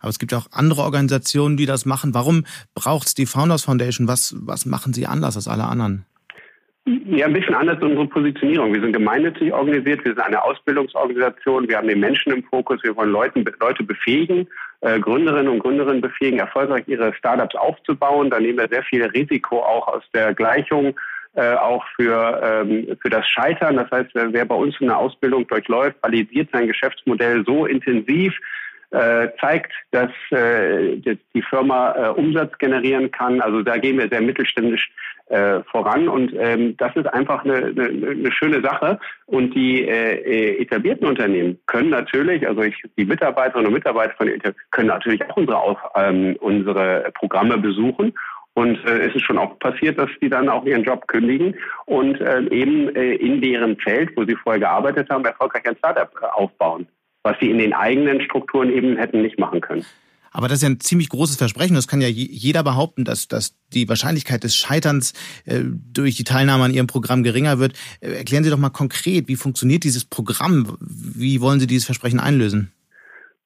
Aber 0.00 0.10
es 0.10 0.18
gibt 0.18 0.34
auch 0.34 0.46
andere 0.52 0.82
Organisationen, 0.82 1.56
die 1.56 1.66
das 1.66 1.86
machen. 1.86 2.14
Warum 2.14 2.44
braucht 2.74 3.08
es 3.08 3.14
die 3.14 3.26
Founders 3.26 3.64
Foundation? 3.64 4.08
Was, 4.08 4.34
was 4.38 4.66
machen 4.66 4.92
sie 4.92 5.06
anders 5.06 5.36
als 5.36 5.48
alle 5.48 5.64
anderen? 5.64 6.06
Ja, 6.86 7.24
ein 7.26 7.32
bisschen 7.32 7.54
anders 7.54 7.82
unsere 7.82 8.06
Positionierung. 8.06 8.74
Wir 8.74 8.82
sind 8.82 8.92
gemeinnützig 8.92 9.50
organisiert, 9.54 10.04
wir 10.04 10.12
sind 10.12 10.20
eine 10.20 10.42
Ausbildungsorganisation, 10.44 11.66
wir 11.66 11.78
haben 11.78 11.88
den 11.88 12.00
Menschen 12.00 12.30
im 12.30 12.44
Fokus, 12.44 12.82
wir 12.82 12.94
wollen 12.94 13.10
Leuten, 13.10 13.42
Leute 13.58 13.82
befähigen, 13.84 14.46
äh, 14.82 15.00
Gründerinnen 15.00 15.48
und 15.48 15.60
Gründerinnen 15.60 16.02
befähigen, 16.02 16.40
erfolgreich 16.40 16.84
ihre 16.86 17.14
Startups 17.14 17.54
aufzubauen. 17.54 18.28
Da 18.28 18.38
nehmen 18.38 18.58
wir 18.58 18.68
sehr 18.68 18.82
viel 18.82 19.02
Risiko 19.02 19.60
auch 19.60 19.88
aus 19.88 20.02
der 20.12 20.34
Gleichung, 20.34 20.94
äh, 21.36 21.54
auch 21.54 21.86
für, 21.96 22.40
ähm, 22.44 22.98
für 23.00 23.08
das 23.08 23.26
Scheitern. 23.28 23.76
Das 23.76 23.90
heißt, 23.90 24.10
wer, 24.12 24.30
wer 24.34 24.44
bei 24.44 24.54
uns 24.54 24.74
eine 24.78 24.94
Ausbildung 24.94 25.46
durchläuft, 25.46 25.96
validiert 26.02 26.50
sein 26.52 26.66
Geschäftsmodell 26.66 27.44
so 27.46 27.64
intensiv, 27.64 28.34
zeigt, 29.40 29.72
dass 29.90 30.10
äh, 30.30 30.96
die 31.34 31.42
Firma 31.42 31.92
äh, 31.92 32.08
Umsatz 32.10 32.56
generieren 32.58 33.10
kann. 33.10 33.40
Also 33.40 33.62
da 33.62 33.76
gehen 33.78 33.98
wir 33.98 34.08
sehr 34.08 34.20
mittelständisch 34.20 34.90
äh, 35.26 35.60
voran 35.70 36.08
und 36.08 36.34
ähm, 36.38 36.76
das 36.76 36.94
ist 36.96 37.06
einfach 37.06 37.44
eine, 37.44 37.56
eine, 37.56 38.10
eine 38.10 38.32
schöne 38.32 38.60
Sache. 38.60 38.98
Und 39.26 39.54
die 39.54 39.86
äh, 39.86 40.14
äh, 40.16 40.62
etablierten 40.62 41.06
Unternehmen 41.06 41.58
können 41.66 41.90
natürlich, 41.90 42.46
also 42.46 42.62
ich, 42.62 42.76
die 42.98 43.04
Mitarbeiterinnen 43.04 43.68
und 43.68 43.74
Mitarbeiter 43.74 44.14
von 44.16 44.30
können 44.70 44.88
natürlich 44.88 45.24
auch 45.28 45.36
unsere, 45.36 45.58
auch, 45.58 45.80
ähm, 45.96 46.36
unsere 46.40 47.10
Programme 47.14 47.58
besuchen 47.58 48.12
und 48.54 48.76
äh, 48.84 49.08
es 49.08 49.14
ist 49.14 49.24
schon 49.24 49.38
auch 49.38 49.58
passiert, 49.58 49.98
dass 49.98 50.10
die 50.22 50.28
dann 50.28 50.48
auch 50.48 50.64
ihren 50.64 50.84
Job 50.84 51.08
kündigen 51.08 51.56
und 51.86 52.20
äh, 52.20 52.42
eben 52.50 52.94
äh, 52.94 53.14
in 53.14 53.40
deren 53.40 53.76
Feld, 53.78 54.10
wo 54.16 54.24
sie 54.24 54.36
vorher 54.36 54.60
gearbeitet 54.60 55.10
haben, 55.10 55.24
erfolgreich 55.24 55.66
ein 55.66 55.76
Startup 55.76 56.10
aufbauen 56.34 56.86
was 57.24 57.36
sie 57.40 57.50
in 57.50 57.58
den 57.58 57.72
eigenen 57.72 58.20
Strukturen 58.20 58.70
eben 58.70 58.96
hätten 58.96 59.22
nicht 59.22 59.38
machen 59.38 59.60
können. 59.60 59.84
Aber 60.30 60.48
das 60.48 60.58
ist 60.58 60.62
ja 60.62 60.68
ein 60.68 60.80
ziemlich 60.80 61.08
großes 61.10 61.36
Versprechen. 61.36 61.74
Das 61.74 61.86
kann 61.86 62.00
ja 62.00 62.08
jeder 62.08 62.64
behaupten, 62.64 63.04
dass, 63.04 63.28
dass 63.28 63.56
die 63.72 63.88
Wahrscheinlichkeit 63.88 64.42
des 64.42 64.56
Scheiterns 64.56 65.12
äh, 65.46 65.60
durch 65.62 66.16
die 66.16 66.24
Teilnahme 66.24 66.64
an 66.64 66.74
Ihrem 66.74 66.88
Programm 66.88 67.22
geringer 67.22 67.60
wird. 67.60 67.74
Äh, 68.00 68.18
erklären 68.18 68.42
Sie 68.42 68.50
doch 68.50 68.58
mal 68.58 68.70
konkret, 68.70 69.28
wie 69.28 69.36
funktioniert 69.36 69.84
dieses 69.84 70.04
Programm? 70.04 70.76
Wie 70.80 71.40
wollen 71.40 71.60
Sie 71.60 71.68
dieses 71.68 71.86
Versprechen 71.86 72.18
einlösen? 72.18 72.72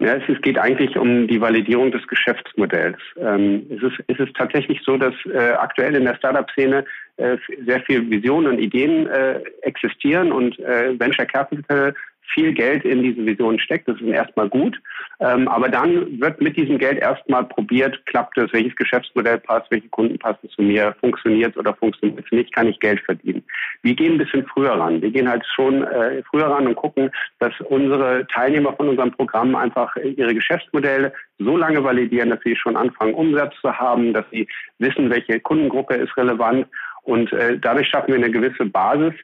Ja, 0.01 0.15
es, 0.15 0.41
geht 0.43 0.59
eigentlich 0.59 0.97
um 0.97 1.27
die 1.27 1.41
Validierung 1.41 1.91
des 1.91 2.07
Geschäftsmodells. 2.07 2.99
Ähm, 3.21 3.67
es, 3.69 3.83
ist, 3.83 4.05
es 4.07 4.19
ist 4.21 4.35
tatsächlich 4.35 4.81
so, 4.85 4.97
dass 4.97 5.13
äh, 5.27 5.55
aktuell 5.59 5.97
in 5.97 6.05
der 6.05 6.15
Startup-Szene 6.15 6.85
äh, 7.17 7.37
sehr 7.67 7.83
viele 7.83 8.09
Visionen 8.09 8.53
und 8.53 8.59
Ideen 8.61 9.09
äh, 9.09 9.41
existieren 9.63 10.31
und 10.31 10.59
äh, 10.61 10.99
Venture 10.99 11.27
Capital 11.27 11.95
viel 12.33 12.53
Geld 12.53 12.85
in 12.85 13.03
diese 13.03 13.25
Vision 13.25 13.59
steckt. 13.59 13.89
Das 13.89 14.01
ist 14.01 14.07
erstmal 14.07 14.49
gut. 14.49 14.81
Ähm, 15.21 15.49
aber 15.49 15.69
dann 15.69 16.21
wird 16.21 16.41
mit 16.41 16.57
diesem 16.57 16.79
Geld 16.79 16.99
erstmal 16.99 17.45
probiert, 17.45 18.05
klappt 18.07 18.39
es, 18.39 18.53
welches 18.53 18.77
Geschäftsmodell 18.77 19.39
passt, 19.39 19.71
welche 19.71 19.89
Kunden 19.89 20.19
passen 20.19 20.49
zu 20.51 20.63
mir, 20.63 20.95
funktioniert 21.01 21.57
oder 21.57 21.75
funktioniert 21.75 22.25
es 22.25 22.31
nicht, 22.31 22.55
kann 22.55 22.69
ich 22.69 22.79
Geld 22.81 23.01
verdienen. 23.01 23.45
Wir 23.83 23.95
gehen 23.95 24.13
ein 24.13 24.19
bisschen 24.19 24.47
früher 24.47 24.73
ran. 24.73 25.03
Wir 25.03 25.11
gehen 25.11 25.29
halt 25.29 25.45
schon 25.55 25.83
äh, 25.83 26.23
früher 26.31 26.47
ran 26.47 26.67
und 26.67 26.77
gucken, 26.77 27.11
dass 27.39 27.53
unsere 27.69 28.27
Teilnehmer 28.29 28.75
von 28.75 28.89
unserem 28.89 29.13
Programm 29.13 29.55
einfach 29.57 29.95
ihre 29.97 30.35
Geschäftsmodelle 30.35 31.13
so 31.39 31.57
lange 31.57 31.83
validieren, 31.83 32.31
dass 32.31 32.41
sie 32.45 32.57
schon 32.57 32.77
anfangen, 32.77 33.15
Umsatz 33.15 33.55
zu 33.61 33.73
haben, 33.73 34.13
dass 34.13 34.25
sie 34.31 34.47
wissen, 34.79 35.11
welche 35.11 35.41
Kundengruppe 35.41 35.95
ist 35.95 36.17
relevant. 36.17 36.67
Und 37.03 37.33
äh, 37.33 37.59
dadurch 37.59 37.89
schaffen 37.89 38.09
wir 38.09 38.17
eine 38.17 38.31
gewisse 38.31 38.67
Basis, 38.67 39.15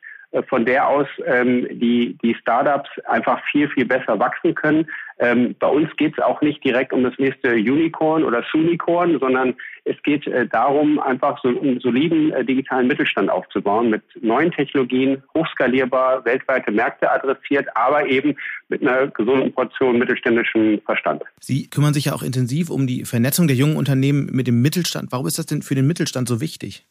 von 0.43 0.65
der 0.65 0.89
aus 0.89 1.07
ähm, 1.27 1.67
die, 1.71 2.19
die 2.23 2.35
Startups 2.35 2.91
einfach 3.07 3.41
viel, 3.51 3.69
viel 3.69 3.85
besser 3.85 4.19
wachsen 4.19 4.55
können. 4.55 4.87
Ähm, 5.19 5.55
bei 5.61 5.69
uns 5.69 5.89
geht 5.97 6.15
es 6.19 6.25
auch 6.25 6.41
nicht 6.41 6.65
direkt 6.65 6.93
um 6.93 7.05
das 7.05 7.15
nächste 7.19 7.53
Unicorn 7.55 8.25
oder 8.25 8.45
Sunicorn, 8.51 9.19
sondern 9.21 9.55
es 9.85 9.97
geht 10.03 10.27
äh, 10.27 10.49
darum, 10.49 10.99
einfach 10.99 11.41
so 11.43 11.49
einen 11.49 11.79
soliden 11.79 12.33
äh, 12.33 12.45
digitalen 12.45 12.89
Mittelstand 12.89 13.31
aufzubauen, 13.31 13.91
mit 13.91 14.03
neuen 14.23 14.51
Technologien, 14.51 15.23
hochskalierbar, 15.35 16.25
weltweite 16.25 16.73
Märkte 16.73 17.11
adressiert, 17.11 17.69
aber 17.77 18.07
eben 18.07 18.35
mit 18.69 18.83
einer 18.83 19.07
gesunden 19.09 19.53
Portion 19.53 19.99
mittelständischem 19.99 20.81
Verstand. 20.85 21.23
Sie 21.41 21.69
kümmern 21.69 21.95
sich 21.95 22.07
ja 22.07 22.13
auch 22.15 22.23
intensiv 22.23 22.71
um 22.71 22.87
die 22.87 23.05
Vernetzung 23.05 23.47
der 23.47 23.57
jungen 23.57 23.77
Unternehmen 23.77 24.31
mit 24.33 24.49
dem 24.49 24.63
Mittelstand. 24.63 25.13
Warum 25.13 25.27
ist 25.27 25.39
das 25.39 25.47
denn 25.47 25.63
für 25.63 25.77
den 25.77 25.87
Mittelstand 25.87 26.29
so 26.29 26.41
wichtig? 26.41 26.87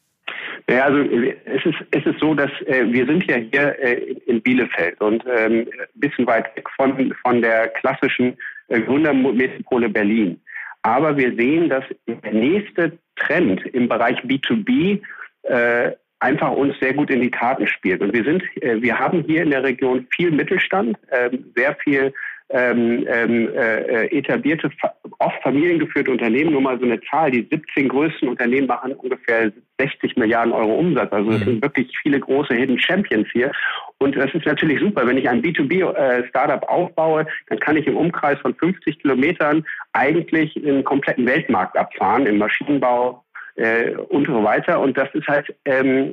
Ja, 0.68 0.84
also 0.84 0.98
es 1.00 1.66
ist, 1.66 1.76
es 1.90 2.06
ist 2.06 2.20
so, 2.20 2.34
dass 2.34 2.50
äh, 2.66 2.84
wir 2.86 3.04
sind 3.04 3.30
ja 3.30 3.36
hier 3.36 3.78
äh, 3.78 4.16
in 4.26 4.40
Bielefeld 4.40 4.98
und 5.00 5.22
ähm, 5.26 5.66
ein 5.68 6.00
bisschen 6.00 6.26
weit 6.26 6.56
weg 6.56 6.66
von, 6.76 7.14
von 7.22 7.42
der 7.42 7.68
klassischen 7.68 8.36
äh, 8.68 8.80
Gründermetropole 8.80 9.90
Berlin. 9.90 10.40
Aber 10.82 11.16
wir 11.16 11.34
sehen, 11.34 11.68
dass 11.68 11.84
der 12.06 12.32
nächste 12.32 12.98
Trend 13.16 13.64
im 13.66 13.88
Bereich 13.88 14.18
B2B 14.20 15.00
äh, 15.42 15.92
einfach 16.20 16.52
uns 16.52 16.74
sehr 16.80 16.94
gut 16.94 17.10
in 17.10 17.20
die 17.20 17.30
Karten 17.30 17.66
spielt. 17.66 18.00
Und 18.00 18.14
wir 18.14 18.24
sind, 18.24 18.42
äh, 18.62 18.80
wir 18.80 18.98
haben 18.98 19.22
hier 19.24 19.42
in 19.42 19.50
der 19.50 19.62
Region 19.62 20.06
viel 20.14 20.30
Mittelstand, 20.30 20.96
äh, 21.08 21.30
sehr 21.54 21.76
viel 21.76 22.14
ähm, 22.54 23.04
ähm, 23.08 23.48
äh, 23.52 24.06
etablierte, 24.16 24.70
oft 25.18 25.42
familiengeführte 25.42 26.12
Unternehmen, 26.12 26.52
nur 26.52 26.60
mal 26.60 26.78
so 26.78 26.84
eine 26.84 27.00
Zahl, 27.00 27.32
die 27.32 27.46
17 27.50 27.88
größten 27.88 28.28
Unternehmen 28.28 28.68
machen 28.68 28.92
ungefähr 28.92 29.50
60 29.80 30.16
Milliarden 30.16 30.52
Euro 30.52 30.76
Umsatz. 30.76 31.12
Also 31.12 31.32
es 31.32 31.40
mhm. 31.40 31.44
sind 31.44 31.62
wirklich 31.62 31.92
viele 32.00 32.20
große 32.20 32.54
Hidden 32.54 32.78
Champions 32.78 33.26
hier. 33.32 33.50
Und 33.98 34.16
das 34.16 34.32
ist 34.34 34.46
natürlich 34.46 34.78
super. 34.78 35.04
Wenn 35.04 35.18
ich 35.18 35.28
ein 35.28 35.42
B2B-Startup 35.42 36.62
äh, 36.62 36.66
aufbaue, 36.66 37.26
dann 37.48 37.58
kann 37.58 37.76
ich 37.76 37.88
im 37.88 37.96
Umkreis 37.96 38.38
von 38.38 38.54
50 38.54 39.00
Kilometern 39.00 39.66
eigentlich 39.92 40.56
einen 40.56 40.84
kompletten 40.84 41.26
Weltmarkt 41.26 41.76
abfahren, 41.76 42.26
im 42.26 42.38
Maschinenbau, 42.38 43.24
äh, 43.56 43.96
und 43.96 44.28
so 44.28 44.44
weiter. 44.44 44.80
Und 44.80 44.96
das 44.96 45.08
ist 45.14 45.26
halt 45.26 45.52
ähm, 45.64 46.12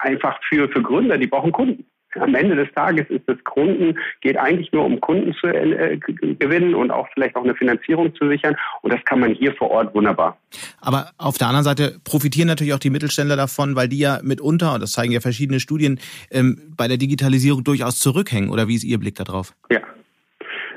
einfach 0.00 0.40
für, 0.48 0.68
für 0.68 0.82
Gründer, 0.82 1.16
die 1.16 1.28
brauchen 1.28 1.52
Kunden 1.52 1.86
am 2.20 2.34
Ende 2.34 2.56
des 2.56 2.72
Tages 2.74 3.06
ist 3.08 3.22
das 3.26 3.36
Kunden, 3.44 3.98
geht 4.20 4.36
eigentlich 4.36 4.72
nur 4.72 4.84
um 4.84 5.00
Kunden 5.00 5.34
zu 5.34 5.46
äh, 5.46 5.98
gewinnen 5.98 6.74
und 6.74 6.90
auch 6.90 7.06
vielleicht 7.14 7.36
auch 7.36 7.44
eine 7.44 7.54
Finanzierung 7.54 8.14
zu 8.14 8.28
sichern. 8.28 8.56
Und 8.82 8.92
das 8.92 9.04
kann 9.04 9.20
man 9.20 9.34
hier 9.34 9.54
vor 9.54 9.70
Ort 9.70 9.94
wunderbar. 9.94 10.38
Aber 10.80 11.10
auf 11.18 11.38
der 11.38 11.48
anderen 11.48 11.64
Seite 11.64 11.98
profitieren 12.04 12.48
natürlich 12.48 12.74
auch 12.74 12.78
die 12.78 12.90
Mittelständler 12.90 13.36
davon, 13.36 13.76
weil 13.76 13.88
die 13.88 13.98
ja 13.98 14.20
mitunter, 14.22 14.74
und 14.74 14.82
das 14.82 14.92
zeigen 14.92 15.12
ja 15.12 15.20
verschiedene 15.20 15.60
Studien, 15.60 15.98
ähm, 16.30 16.58
bei 16.76 16.88
der 16.88 16.96
Digitalisierung 16.96 17.64
durchaus 17.64 17.98
zurückhängen. 17.98 18.50
Oder 18.50 18.68
wie 18.68 18.74
ist 18.74 18.84
Ihr 18.84 18.98
Blick 18.98 19.14
darauf? 19.16 19.54
Ja, 19.70 19.80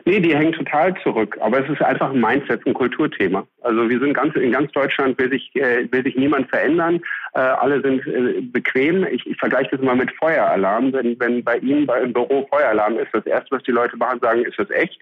Nee, 0.09 0.19
die 0.19 0.35
hängen 0.35 0.53
total 0.53 0.95
zurück. 1.03 1.37
Aber 1.39 1.63
es 1.63 1.69
ist 1.69 1.83
einfach 1.83 2.09
ein 2.09 2.19
Mindset, 2.19 2.65
ein 2.65 2.73
Kulturthema. 2.73 3.45
Also 3.61 3.87
wir 3.87 3.99
sind 3.99 4.15
ganz 4.15 4.35
in 4.35 4.51
ganz 4.51 4.71
Deutschland 4.71 5.19
will 5.19 5.29
sich 5.29 5.55
äh, 5.55 5.87
will 5.91 6.03
sich 6.03 6.15
niemand 6.15 6.49
verändern. 6.49 6.99
Äh, 7.35 7.41
alle 7.41 7.79
sind 7.83 8.07
äh, 8.07 8.41
bequem. 8.41 9.05
Ich, 9.11 9.23
ich 9.27 9.37
vergleiche 9.37 9.69
das 9.69 9.81
mal 9.81 9.95
mit 9.95 10.11
Feueralarm. 10.13 10.93
Wenn 10.93 11.19
wenn 11.19 11.43
bei 11.43 11.57
Ihnen 11.57 11.85
bei, 11.85 12.01
im 12.01 12.11
Büro 12.11 12.47
Feueralarm 12.49 12.97
ist, 12.97 13.09
das 13.13 13.23
erste, 13.27 13.55
was 13.55 13.61
die 13.61 13.71
Leute 13.71 13.97
machen, 13.97 14.19
sagen, 14.19 14.45
ist 14.45 14.57
das 14.57 14.71
echt? 14.71 14.99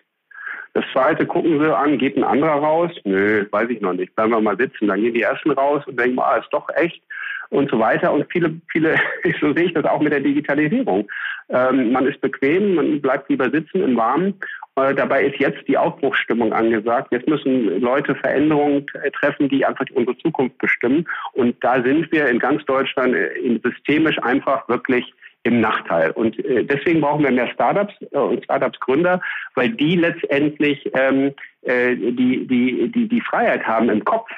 Das 0.74 0.84
zweite 0.92 1.26
gucken 1.26 1.58
sie 1.62 1.74
an, 1.74 1.98
geht 1.98 2.18
ein 2.18 2.26
anderer 2.26 2.60
raus? 2.60 2.92
Nö, 3.06 3.46
weiß 3.50 3.70
ich 3.70 3.80
noch 3.80 3.94
nicht. 3.94 4.14
Bleiben 4.14 4.34
wir 4.34 4.42
mal 4.42 4.58
sitzen. 4.58 4.90
Dann 4.90 5.02
gehen 5.02 5.14
die 5.14 5.22
ersten 5.22 5.52
raus 5.52 5.84
und 5.88 5.98
denken, 5.98 6.20
ah, 6.20 6.36
ist 6.36 6.52
doch 6.52 6.68
echt 6.76 7.02
und 7.50 7.72
so 7.72 7.80
weiter. 7.80 8.12
Und 8.12 8.26
viele, 8.30 8.60
viele, 8.74 8.96
so 9.40 9.54
sehe 9.54 9.68
ich 9.68 9.74
das 9.74 9.86
auch 9.86 10.02
mit 10.02 10.12
der 10.12 10.20
Digitalisierung. 10.20 11.08
Ähm, 11.48 11.94
man 11.94 12.06
ist 12.06 12.20
bequem, 12.20 12.76
man 12.76 13.02
bleibt 13.02 13.30
lieber 13.30 13.50
sitzen 13.50 13.82
im 13.82 13.96
Warmen 13.96 14.38
dabei 14.78 15.24
ist 15.24 15.40
jetzt 15.40 15.68
die 15.68 15.78
Aufbruchsstimmung 15.78 16.54
angesagt. 16.54 17.12
Jetzt 17.12 17.28
müssen 17.28 17.82
Leute 17.82 18.14
Veränderungen 18.16 18.86
treffen, 19.20 19.50
die 19.50 19.66
einfach 19.66 19.86
unsere 19.94 20.18
Zukunft 20.20 20.58
bestimmen. 20.60 21.08
Und 21.34 21.56
da 21.64 21.82
sind 21.82 22.12
wir 22.12 22.28
in 22.28 22.38
ganz 22.38 22.64
Deutschland 22.66 23.16
äh, 23.16 23.60
systemisch 23.64 24.22
einfach 24.22 24.70
wirklich 24.70 25.12
im 25.44 25.62
Nachteil. 25.62 26.12
Und 26.12 26.38
äh, 26.46 26.64
deswegen 26.64 27.02
brauchen 27.02 27.24
wir 27.24 27.32
mehr 27.32 27.48
Startups 27.48 27.94
und 28.12 28.44
Startups-Gründer, 28.44 29.20
weil 29.56 29.70
die 29.70 29.96
letztendlich 29.96 30.90
ähm, 30.94 31.34
die, 31.66 32.48
die, 32.48 32.92
die, 32.92 33.08
die 33.10 33.22
Freiheit 33.22 33.66
haben 33.68 33.90
im 33.90 34.06
Kopf, 34.06 34.30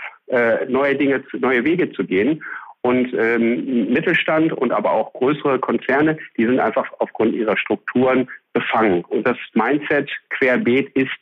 neue 0.68 0.96
Dinge, 0.96 1.24
neue 1.40 1.64
Wege 1.64 1.92
zu 1.92 2.04
gehen. 2.04 2.44
Und 2.82 3.14
ähm, 3.14 3.92
Mittelstand 3.92 4.54
und 4.54 4.72
aber 4.72 4.92
auch 4.92 5.14
größere 5.14 5.60
Konzerne, 5.60 6.18
die 6.38 6.46
sind 6.46 6.60
einfach 6.60 6.92
aufgrund 7.00 7.36
ihrer 7.36 7.58
Strukturen 7.58 8.30
befangen. 8.54 9.04
Und 9.06 9.26
das 9.26 9.38
Mindset 9.54 10.10
querbeet 10.30 10.90
ist, 10.96 11.18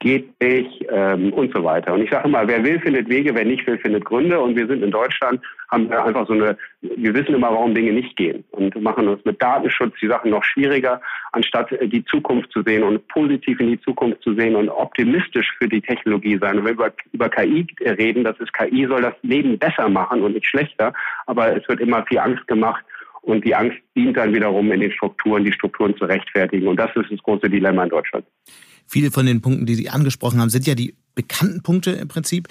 geht 0.00 0.40
nicht 0.40 0.86
ähm, 0.90 1.32
und 1.32 1.52
so 1.52 1.64
weiter. 1.64 1.92
Und 1.92 2.02
ich 2.02 2.10
sage 2.10 2.28
immer, 2.28 2.46
wer 2.46 2.62
will, 2.62 2.78
findet 2.80 3.08
Wege, 3.08 3.34
wer 3.34 3.44
nicht 3.44 3.66
will, 3.66 3.78
findet 3.78 4.04
Gründe. 4.04 4.38
Und 4.38 4.56
wir 4.56 4.66
sind 4.68 4.82
in 4.82 4.92
Deutschland, 4.92 5.40
haben 5.70 5.90
wir 5.90 6.04
einfach 6.04 6.26
so 6.28 6.34
eine, 6.34 6.56
wir 6.80 7.14
wissen 7.14 7.34
immer, 7.34 7.50
warum 7.50 7.74
Dinge 7.74 7.92
nicht 7.92 8.16
gehen 8.16 8.44
und 8.52 8.80
machen 8.80 9.08
uns 9.08 9.24
mit 9.24 9.42
Datenschutz 9.42 9.94
die 10.00 10.06
Sachen 10.06 10.30
noch 10.30 10.44
schwieriger, 10.44 11.00
anstatt 11.32 11.72
äh, 11.72 11.88
die 11.88 12.04
Zukunft 12.04 12.52
zu 12.52 12.62
sehen 12.62 12.84
und 12.84 13.06
positiv 13.08 13.58
in 13.58 13.68
die 13.68 13.80
Zukunft 13.80 14.22
zu 14.22 14.34
sehen 14.34 14.54
und 14.54 14.68
optimistisch 14.68 15.52
für 15.58 15.68
die 15.68 15.80
Technologie 15.80 16.38
sein. 16.40 16.58
Und 16.58 16.64
wenn 16.64 16.78
wir 16.78 16.86
über, 16.86 16.92
über 17.12 17.28
KI 17.28 17.66
reden, 17.80 18.22
das 18.22 18.38
ist 18.38 18.52
KI 18.52 18.86
soll 18.86 19.02
das 19.02 19.14
Leben 19.22 19.58
besser 19.58 19.88
machen 19.88 20.22
und 20.22 20.34
nicht 20.34 20.46
schlechter, 20.46 20.92
aber 21.26 21.56
es 21.56 21.68
wird 21.68 21.80
immer 21.80 22.04
viel 22.06 22.20
Angst 22.20 22.46
gemacht 22.46 22.84
und 23.22 23.44
die 23.44 23.54
Angst 23.54 23.76
dient 23.96 24.16
dann 24.16 24.32
wiederum 24.32 24.70
in 24.72 24.80
den 24.80 24.92
Strukturen, 24.92 25.44
die 25.44 25.52
Strukturen 25.52 25.96
zu 25.96 26.04
rechtfertigen. 26.04 26.66
Und 26.68 26.76
das 26.76 26.90
ist 26.96 27.10
das 27.10 27.22
große 27.22 27.48
Dilemma 27.48 27.84
in 27.84 27.90
Deutschland. 27.90 28.24
Viele 28.86 29.10
von 29.10 29.26
den 29.26 29.42
Punkten, 29.42 29.66
die 29.66 29.74
Sie 29.74 29.90
angesprochen 29.90 30.40
haben, 30.40 30.48
sind 30.48 30.66
ja 30.66 30.74
die 30.74 30.94
bekannten 31.14 31.62
Punkte 31.62 31.90
im 31.92 32.08
Prinzip 32.08 32.48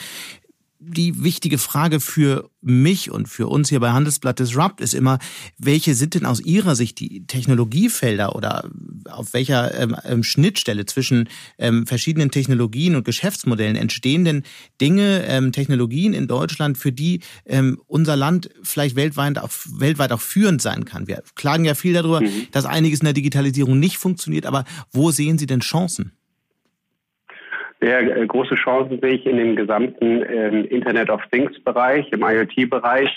die 0.89 1.23
wichtige 1.23 1.57
Frage 1.57 1.99
für 1.99 2.49
mich 2.61 3.11
und 3.11 3.27
für 3.27 3.47
uns 3.47 3.69
hier 3.69 3.79
bei 3.79 3.91
Handelsblatt 3.91 4.39
Disrupt 4.39 4.81
ist 4.81 4.93
immer, 4.93 5.19
welche 5.57 5.95
sind 5.95 6.15
denn 6.15 6.25
aus 6.25 6.39
Ihrer 6.39 6.75
Sicht 6.75 6.99
die 6.99 7.25
Technologiefelder 7.27 8.35
oder 8.35 8.69
auf 9.09 9.33
welcher 9.33 9.77
ähm, 9.79 9.95
ähm, 10.03 10.23
Schnittstelle 10.23 10.85
zwischen 10.85 11.29
ähm, 11.57 11.87
verschiedenen 11.87 12.31
Technologien 12.31 12.95
und 12.95 13.05
Geschäftsmodellen 13.05 13.75
entstehen 13.75 14.25
denn 14.25 14.43
Dinge, 14.81 15.25
ähm, 15.27 15.51
Technologien 15.51 16.13
in 16.13 16.27
Deutschland, 16.27 16.77
für 16.77 16.91
die 16.91 17.21
ähm, 17.45 17.79
unser 17.87 18.15
Land 18.15 18.49
vielleicht 18.63 18.95
weltweit 18.95 19.37
auch, 19.37 19.51
weltweit 19.71 20.11
auch 20.11 20.21
führend 20.21 20.61
sein 20.61 20.85
kann? 20.85 21.07
Wir 21.07 21.23
klagen 21.35 21.65
ja 21.65 21.75
viel 21.75 21.93
darüber, 21.93 22.21
mhm. 22.21 22.47
dass 22.51 22.65
einiges 22.65 22.99
in 22.99 23.05
der 23.05 23.13
Digitalisierung 23.13 23.79
nicht 23.79 23.97
funktioniert, 23.97 24.45
aber 24.45 24.65
wo 24.91 25.11
sehen 25.11 25.37
Sie 25.37 25.45
denn 25.45 25.59
Chancen? 25.59 26.16
Sehr 27.79 28.17
äh, 28.17 28.25
große 28.25 28.55
Chancen 28.55 28.99
sehe 29.01 29.15
ich 29.15 29.25
in 29.25 29.37
dem 29.37 29.55
gesamten 29.55 30.23
ähm, 30.27 30.65
Internet 30.65 31.09
of 31.09 31.21
Things 31.31 31.59
Bereich, 31.63 32.07
im 32.11 32.21
IoT-Bereich, 32.21 33.09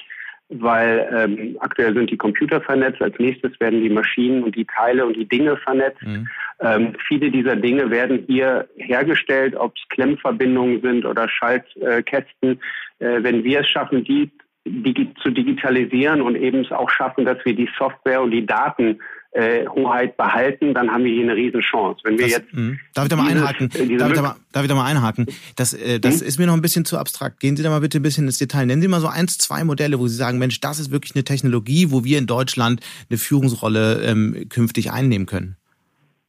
weil 0.50 1.08
ähm, 1.16 1.56
aktuell 1.60 1.94
sind 1.94 2.10
die 2.10 2.16
Computer 2.16 2.60
vernetzt, 2.60 3.00
als 3.00 3.18
nächstes 3.18 3.58
werden 3.60 3.82
die 3.82 3.88
Maschinen 3.88 4.42
und 4.42 4.56
die 4.56 4.66
Teile 4.66 5.06
und 5.06 5.16
die 5.16 5.28
Dinge 5.28 5.56
vernetzt. 5.56 6.02
Mhm. 6.02 6.28
Ähm, 6.60 6.92
viele 7.06 7.30
dieser 7.30 7.56
Dinge 7.56 7.90
werden 7.90 8.24
hier 8.26 8.68
hergestellt, 8.76 9.54
ob 9.54 9.74
es 9.76 9.88
Klemmverbindungen 9.90 10.82
sind 10.82 11.06
oder 11.06 11.28
Schaltkästen. 11.28 12.60
Äh, 12.98 13.22
wenn 13.22 13.44
wir 13.44 13.60
es 13.60 13.68
schaffen, 13.68 14.04
die 14.04 14.30
digi 14.66 15.12
zu 15.22 15.30
digitalisieren 15.30 16.20
und 16.20 16.36
eben 16.36 16.60
es 16.60 16.72
auch 16.72 16.90
schaffen, 16.90 17.24
dass 17.24 17.42
wir 17.44 17.54
die 17.54 17.68
Software 17.78 18.20
und 18.20 18.30
die 18.30 18.44
Daten 18.44 19.00
äh, 19.32 19.66
Hoheit 19.68 20.16
behalten, 20.16 20.74
dann 20.74 20.90
haben 20.90 21.04
wir 21.04 21.12
hier 21.12 21.22
eine 21.22 21.36
Riesenchance. 21.36 22.00
Wenn 22.04 22.18
wir 22.18 22.26
das, 22.26 22.38
jetzt 22.38 22.52
mh. 22.52 22.76
darf 22.94 23.04
ich 23.04 23.10
da 23.10 23.16
mal 23.16 23.30
einhaken? 23.30 23.70
Äh, 23.74 23.96
darf, 23.96 24.10
ich 24.10 24.16
da 24.16 24.22
mal, 24.22 24.36
darf 24.52 24.62
ich 24.62 24.68
da 24.68 24.74
mal 24.74 24.86
einhaken? 24.86 25.26
Das, 25.56 25.72
äh, 25.72 26.00
das 26.00 26.20
hm? 26.20 26.26
ist 26.26 26.38
mir 26.38 26.46
noch 26.46 26.54
ein 26.54 26.62
bisschen 26.62 26.84
zu 26.84 26.98
abstrakt. 26.98 27.40
Gehen 27.40 27.56
Sie 27.56 27.62
da 27.62 27.70
mal 27.70 27.80
bitte 27.80 27.98
ein 27.98 28.02
bisschen 28.02 28.26
ins 28.26 28.38
Detail. 28.38 28.66
Nennen 28.66 28.82
Sie 28.82 28.88
mal 28.88 29.00
so 29.00 29.06
eins, 29.06 29.38
zwei 29.38 29.62
Modelle, 29.64 29.98
wo 29.98 30.08
Sie 30.08 30.16
sagen, 30.16 30.38
Mensch, 30.38 30.60
das 30.60 30.80
ist 30.80 30.90
wirklich 30.90 31.14
eine 31.14 31.24
Technologie, 31.24 31.90
wo 31.90 32.04
wir 32.04 32.18
in 32.18 32.26
Deutschland 32.26 32.80
eine 33.08 33.18
Führungsrolle 33.18 34.02
ähm, 34.02 34.46
künftig 34.48 34.90
einnehmen 34.90 35.26
können. 35.26 35.56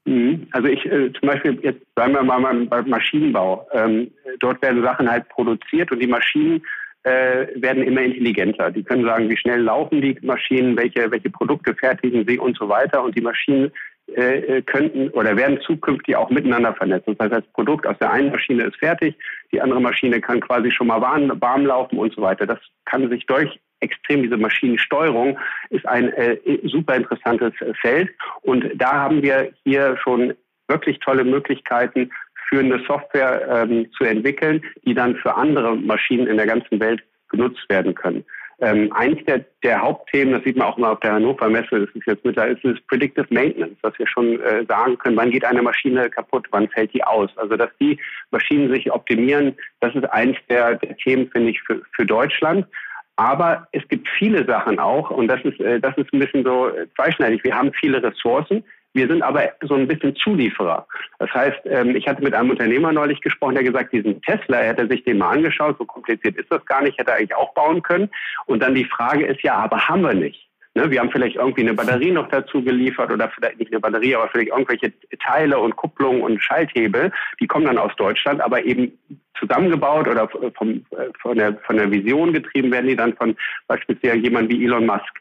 Mhm. 0.05 0.47
Also 0.51 0.67
ich 0.67 0.85
äh, 0.85 1.11
zum 1.13 1.27
Beispiel 1.27 1.59
jetzt 1.61 1.81
sagen 1.95 2.13
wir 2.13 2.23
mal 2.23 2.65
beim 2.65 2.89
Maschinenbau. 2.89 3.67
Ähm, 3.73 4.11
dort 4.39 4.61
werden 4.61 4.81
Sachen 4.83 5.09
halt 5.09 5.27
produziert 5.29 5.91
und 5.91 5.99
die 5.99 6.07
Maschinen 6.07 6.61
äh, 7.03 7.47
werden 7.55 7.83
immer 7.83 8.01
intelligenter. 8.01 8.71
Die 8.71 8.83
können 8.83 9.05
sagen, 9.05 9.29
wie 9.29 9.37
schnell 9.37 9.61
laufen 9.61 10.01
die 10.01 10.17
Maschinen, 10.21 10.77
welche, 10.77 11.11
welche 11.11 11.29
Produkte 11.29 11.73
fertigen 11.75 12.25
sie 12.27 12.37
und 12.37 12.57
so 12.57 12.69
weiter. 12.69 13.03
Und 13.03 13.17
die 13.17 13.21
Maschinen 13.21 13.71
äh, 14.15 14.57
äh 14.57 14.61
könnten 14.61 15.09
oder 15.09 15.35
werden 15.35 15.59
zukünftig 15.61 16.15
auch 16.15 16.29
miteinander 16.29 16.73
vernetzt. 16.73 17.07
Das 17.07 17.17
heißt, 17.19 17.33
das 17.33 17.53
Produkt 17.53 17.87
aus 17.87 17.97
der 17.99 18.11
einen 18.11 18.31
Maschine 18.31 18.63
ist 18.63 18.77
fertig, 18.77 19.15
die 19.51 19.61
andere 19.61 19.81
Maschine 19.81 20.21
kann 20.21 20.41
quasi 20.41 20.71
schon 20.71 20.87
mal 20.87 21.01
warm, 21.01 21.31
warm 21.41 21.65
laufen 21.65 21.97
und 21.97 22.13
so 22.13 22.21
weiter. 22.21 22.45
Das 22.45 22.59
kann 22.85 23.09
sich 23.09 23.25
durch 23.25 23.59
extrem 23.81 24.23
diese 24.23 24.37
Maschinensteuerung 24.37 25.37
ist 25.69 25.85
ein 25.87 26.13
äh, 26.13 26.37
super 26.63 26.95
interessantes 26.95 27.53
Feld. 27.81 28.09
Und 28.41 28.65
da 28.75 28.93
haben 28.93 29.21
wir 29.21 29.51
hier 29.63 29.97
schon 29.97 30.33
wirklich 30.67 30.99
tolle 30.99 31.23
Möglichkeiten, 31.23 32.11
führende 32.51 32.81
Software 32.85 33.47
ähm, 33.49 33.87
zu 33.97 34.03
entwickeln, 34.03 34.61
die 34.85 34.93
dann 34.93 35.15
für 35.15 35.35
andere 35.35 35.75
Maschinen 35.75 36.27
in 36.27 36.37
der 36.37 36.47
ganzen 36.47 36.79
Welt 36.79 37.01
genutzt 37.29 37.65
werden 37.69 37.95
können. 37.95 38.25
Ähm, 38.59 38.93
eins 38.93 39.17
der, 39.25 39.43
der 39.63 39.81
Hauptthemen, 39.81 40.33
das 40.33 40.43
sieht 40.43 40.55
man 40.55 40.67
auch 40.67 40.77
mal 40.77 40.91
auf 40.91 40.99
der 40.99 41.13
Hannover 41.13 41.49
Messe, 41.49 41.79
das 41.79 41.89
ist 41.95 42.05
jetzt 42.05 42.23
mit 42.23 42.37
da 42.37 42.43
ist, 42.43 42.63
ist 42.63 42.85
Predictive 42.87 43.25
Maintenance, 43.31 43.75
dass 43.81 43.97
wir 43.97 44.07
schon 44.07 44.39
äh, 44.41 44.65
sagen 44.67 44.99
können, 44.99 45.17
wann 45.17 45.31
geht 45.31 45.43
eine 45.43 45.63
Maschine 45.63 46.11
kaputt, 46.11 46.45
wann 46.51 46.69
fällt 46.69 46.93
die 46.93 47.03
aus. 47.03 47.31
Also 47.37 47.55
dass 47.57 47.71
die 47.79 47.99
Maschinen 48.29 48.71
sich 48.71 48.91
optimieren, 48.91 49.55
das 49.79 49.95
ist 49.95 50.05
eins 50.11 50.37
der, 50.47 50.75
der 50.75 50.95
Themen, 50.97 51.27
finde 51.31 51.49
ich, 51.49 51.61
für, 51.63 51.81
für 51.95 52.05
Deutschland. 52.05 52.67
Aber 53.15 53.67
es 53.71 53.87
gibt 53.87 54.07
viele 54.17 54.45
Sachen 54.45 54.77
auch, 54.77 55.09
und 55.09 55.27
das 55.27 55.41
ist, 55.43 55.59
äh, 55.59 55.79
das 55.79 55.97
ist 55.97 56.13
ein 56.13 56.19
bisschen 56.19 56.43
so 56.43 56.69
zweischneidig. 56.95 57.43
Wir 57.43 57.55
haben 57.55 57.71
viele 57.73 58.03
Ressourcen, 58.03 58.63
wir 58.93 59.07
sind 59.07 59.21
aber 59.21 59.49
so 59.61 59.75
ein 59.75 59.87
bisschen 59.87 60.15
Zulieferer. 60.15 60.85
Das 61.19 61.33
heißt, 61.33 61.61
ähm, 61.65 61.95
ich 61.95 62.07
hatte 62.07 62.23
mit 62.23 62.33
einem 62.33 62.49
Unternehmer 62.49 62.91
neulich 62.91 63.21
gesprochen, 63.21 63.55
der 63.55 63.63
gesagt, 63.63 63.93
diesen 63.93 64.21
Tesla, 64.21 64.57
hätte 64.57 64.87
sich 64.87 65.03
den 65.03 65.17
mal 65.17 65.31
angeschaut, 65.31 65.77
so 65.77 65.85
kompliziert 65.85 66.37
ist 66.37 66.51
das 66.51 66.65
gar 66.65 66.81
nicht, 66.81 66.97
hätte 66.97 67.11
er 67.11 67.17
eigentlich 67.17 67.35
auch 67.35 67.53
bauen 67.53 67.81
können. 67.81 68.09
Und 68.45 68.61
dann 68.61 68.75
die 68.75 68.85
Frage 68.85 69.25
ist 69.25 69.41
ja, 69.43 69.55
aber 69.55 69.87
haben 69.87 70.01
wir 70.01 70.13
nicht? 70.13 70.47
Ne, 70.73 70.89
wir 70.89 71.01
haben 71.01 71.11
vielleicht 71.11 71.35
irgendwie 71.35 71.61
eine 71.61 71.73
Batterie 71.73 72.11
noch 72.11 72.29
dazu 72.29 72.63
geliefert 72.63 73.11
oder 73.11 73.29
vielleicht 73.29 73.59
nicht 73.59 73.73
eine 73.73 73.81
Batterie, 73.81 74.15
aber 74.15 74.29
vielleicht 74.29 74.51
irgendwelche 74.51 74.93
Teile 75.19 75.59
und 75.59 75.75
Kupplungen 75.75 76.21
und 76.21 76.41
Schalthebel, 76.41 77.11
die 77.41 77.47
kommen 77.47 77.65
dann 77.65 77.77
aus 77.77 77.93
Deutschland, 77.97 78.39
aber 78.39 78.63
eben 78.63 78.97
zusammengebaut 79.37 80.07
oder 80.07 80.29
vom, 80.29 80.85
äh, 80.91 81.09
von, 81.19 81.37
der, 81.37 81.57
von 81.65 81.75
der 81.75 81.91
Vision 81.91 82.31
getrieben 82.31 82.71
werden 82.71 82.87
die 82.87 82.95
dann 82.95 83.15
von 83.17 83.35
beispielsweise 83.67 84.17
jemand 84.17 84.49
wie 84.49 84.63
Elon 84.63 84.85
Musk. 84.85 85.20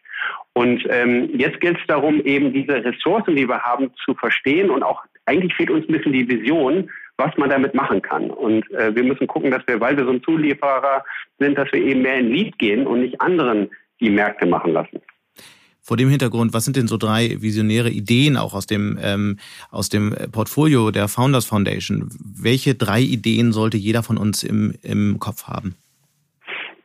Und 0.54 0.84
ähm, 0.90 1.30
jetzt 1.38 1.60
gilt 1.60 1.78
es 1.78 1.86
darum, 1.86 2.20
eben 2.24 2.52
diese 2.52 2.84
Ressourcen, 2.84 3.36
die 3.36 3.48
wir 3.48 3.62
haben, 3.62 3.92
zu 4.04 4.14
verstehen 4.14 4.70
und 4.70 4.82
auch 4.82 5.02
eigentlich 5.26 5.54
fehlt 5.54 5.70
uns 5.70 5.88
ein 5.88 5.92
bisschen 5.92 6.12
die 6.12 6.28
Vision, 6.28 6.90
was 7.16 7.36
man 7.36 7.50
damit 7.50 7.74
machen 7.74 8.02
kann. 8.02 8.30
Und 8.30 8.68
äh, 8.72 8.94
wir 8.94 9.04
müssen 9.04 9.26
gucken, 9.26 9.50
dass 9.50 9.62
wir, 9.66 9.80
weil 9.80 9.96
wir 9.96 10.04
so 10.04 10.10
ein 10.10 10.22
Zulieferer 10.22 11.04
sind, 11.38 11.56
dass 11.56 11.70
wir 11.72 11.82
eben 11.82 12.02
mehr 12.02 12.18
in 12.18 12.32
Lead 12.32 12.58
gehen 12.58 12.86
und 12.86 13.00
nicht 13.00 13.20
anderen 13.20 13.70
die 14.00 14.10
Märkte 14.10 14.46
machen 14.46 14.72
lassen. 14.72 15.00
Vor 15.82 15.96
dem 15.96 16.08
Hintergrund, 16.08 16.52
was 16.52 16.64
sind 16.64 16.76
denn 16.76 16.88
so 16.88 16.96
drei 16.96 17.36
visionäre 17.40 17.90
Ideen 17.90 18.36
auch 18.36 18.54
aus 18.54 18.66
dem, 18.66 18.98
ähm, 19.02 19.38
aus 19.70 19.88
dem 19.88 20.14
Portfolio 20.30 20.90
der 20.90 21.08
Founders 21.08 21.46
Foundation? 21.46 22.08
Welche 22.20 22.74
drei 22.74 23.00
Ideen 23.00 23.52
sollte 23.52 23.76
jeder 23.76 24.02
von 24.02 24.16
uns 24.16 24.42
im, 24.42 24.74
im 24.82 25.18
Kopf 25.18 25.44
haben? 25.44 25.74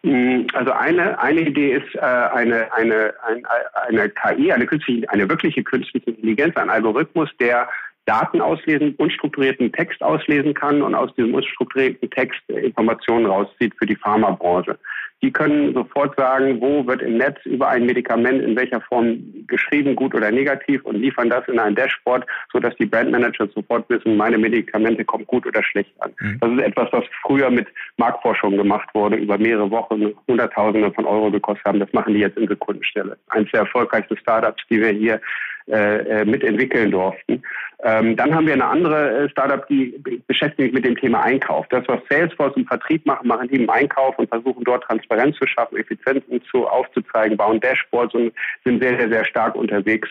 Mm, 0.05 0.45
also 0.53 0.71
eine, 0.71 1.17
eine 1.17 1.41
Idee 1.41 1.77
ist 1.77 1.95
äh, 1.95 1.99
eine, 1.99 2.71
eine, 2.73 3.11
eine, 3.23 3.41
eine 3.87 4.09
KI, 4.09 4.51
eine, 4.51 4.67
künstliche, 4.67 5.09
eine 5.09 5.27
wirkliche 5.27 5.63
künstliche 5.63 6.11
Intelligenz, 6.11 6.55
ein 6.57 6.69
Algorithmus, 6.69 7.29
der 7.39 7.67
Daten 8.05 8.41
auslesen, 8.41 8.95
unstrukturierten 8.97 9.71
Text 9.71 10.01
auslesen 10.03 10.53
kann 10.53 10.81
und 10.81 10.95
aus 10.95 11.13
diesem 11.15 11.33
unstrukturierten 11.33 12.09
Text 12.11 12.39
Informationen 12.49 13.25
rauszieht 13.25 13.73
für 13.77 13.85
die 13.85 13.95
Pharmabranche. 13.95 14.77
Die 15.21 15.31
können 15.31 15.73
sofort 15.73 16.15
sagen, 16.17 16.61
wo 16.61 16.85
wird 16.85 17.01
im 17.01 17.17
Netz 17.17 17.37
über 17.45 17.69
ein 17.69 17.85
Medikament 17.85 18.43
in 18.43 18.55
welcher 18.55 18.81
Form 18.81 19.17
geschrieben, 19.47 19.95
gut 19.95 20.13
oder 20.13 20.29
negativ 20.29 20.83
und 20.83 20.97
liefern 20.97 21.29
das 21.29 21.47
in 21.47 21.57
ein 21.57 21.73
Dashboard, 21.73 22.25
sodass 22.51 22.75
die 22.75 22.85
Brandmanager 22.85 23.47
sofort 23.47 23.89
wissen, 23.89 24.17
meine 24.17 24.37
Medikamente 24.37 25.03
kommen 25.03 25.25
gut 25.25 25.47
oder 25.47 25.63
schlecht 25.63 25.91
an. 25.99 26.13
Mhm. 26.19 26.37
Das 26.41 26.51
ist 26.51 26.59
etwas, 26.59 26.89
was 26.91 27.05
früher 27.23 27.49
mit 27.49 27.67
Marktforschung 27.97 28.57
gemacht 28.57 28.89
wurde, 28.93 29.15
über 29.15 29.37
mehrere 29.39 29.71
Wochen 29.71 30.13
Hunderttausende 30.27 30.91
von 30.91 31.05
Euro 31.05 31.31
gekostet 31.31 31.65
haben. 31.65 31.79
Das 31.79 31.91
machen 31.93 32.13
die 32.13 32.19
jetzt 32.19 32.37
in 32.37 32.47
Sekundenstelle. 32.47 33.17
Eines 33.29 33.49
der 33.51 33.61
erfolgreichsten 33.61 34.17
Startups, 34.17 34.63
die 34.69 34.79
wir 34.79 34.89
hier 34.89 35.21
äh, 35.67 36.21
äh, 36.21 36.25
mitentwickeln 36.25 36.91
durften. 36.91 37.41
Ähm, 37.83 38.15
dann 38.15 38.35
haben 38.35 38.45
wir 38.45 38.53
eine 38.53 38.67
andere 38.67 39.23
äh, 39.25 39.29
Startup, 39.29 39.67
die 39.67 39.99
beschäftigt 40.27 40.61
sich 40.61 40.73
mit 40.73 40.85
dem 40.85 40.95
Thema 40.95 41.23
Einkauf. 41.23 41.65
Das, 41.69 41.83
was 41.87 42.01
Salesforce 42.07 42.55
im 42.55 42.67
Vertrieb 42.67 43.03
machen, 43.07 43.27
machen 43.27 43.47
die 43.47 43.55
im 43.55 43.69
Einkauf 43.69 44.17
und 44.19 44.29
versuchen 44.29 44.63
dort 44.63 44.83
Transparenz 44.83 45.35
zu 45.37 45.47
schaffen, 45.47 45.77
Effizienzen 45.77 46.39
zu 46.51 46.67
aufzuzeigen, 46.67 47.35
bauen 47.35 47.59
Dashboards 47.61 48.13
und 48.13 48.31
sind 48.63 48.83
sehr, 48.83 48.95
sehr, 48.99 49.09
sehr 49.09 49.25
stark 49.25 49.55
unterwegs. 49.55 50.07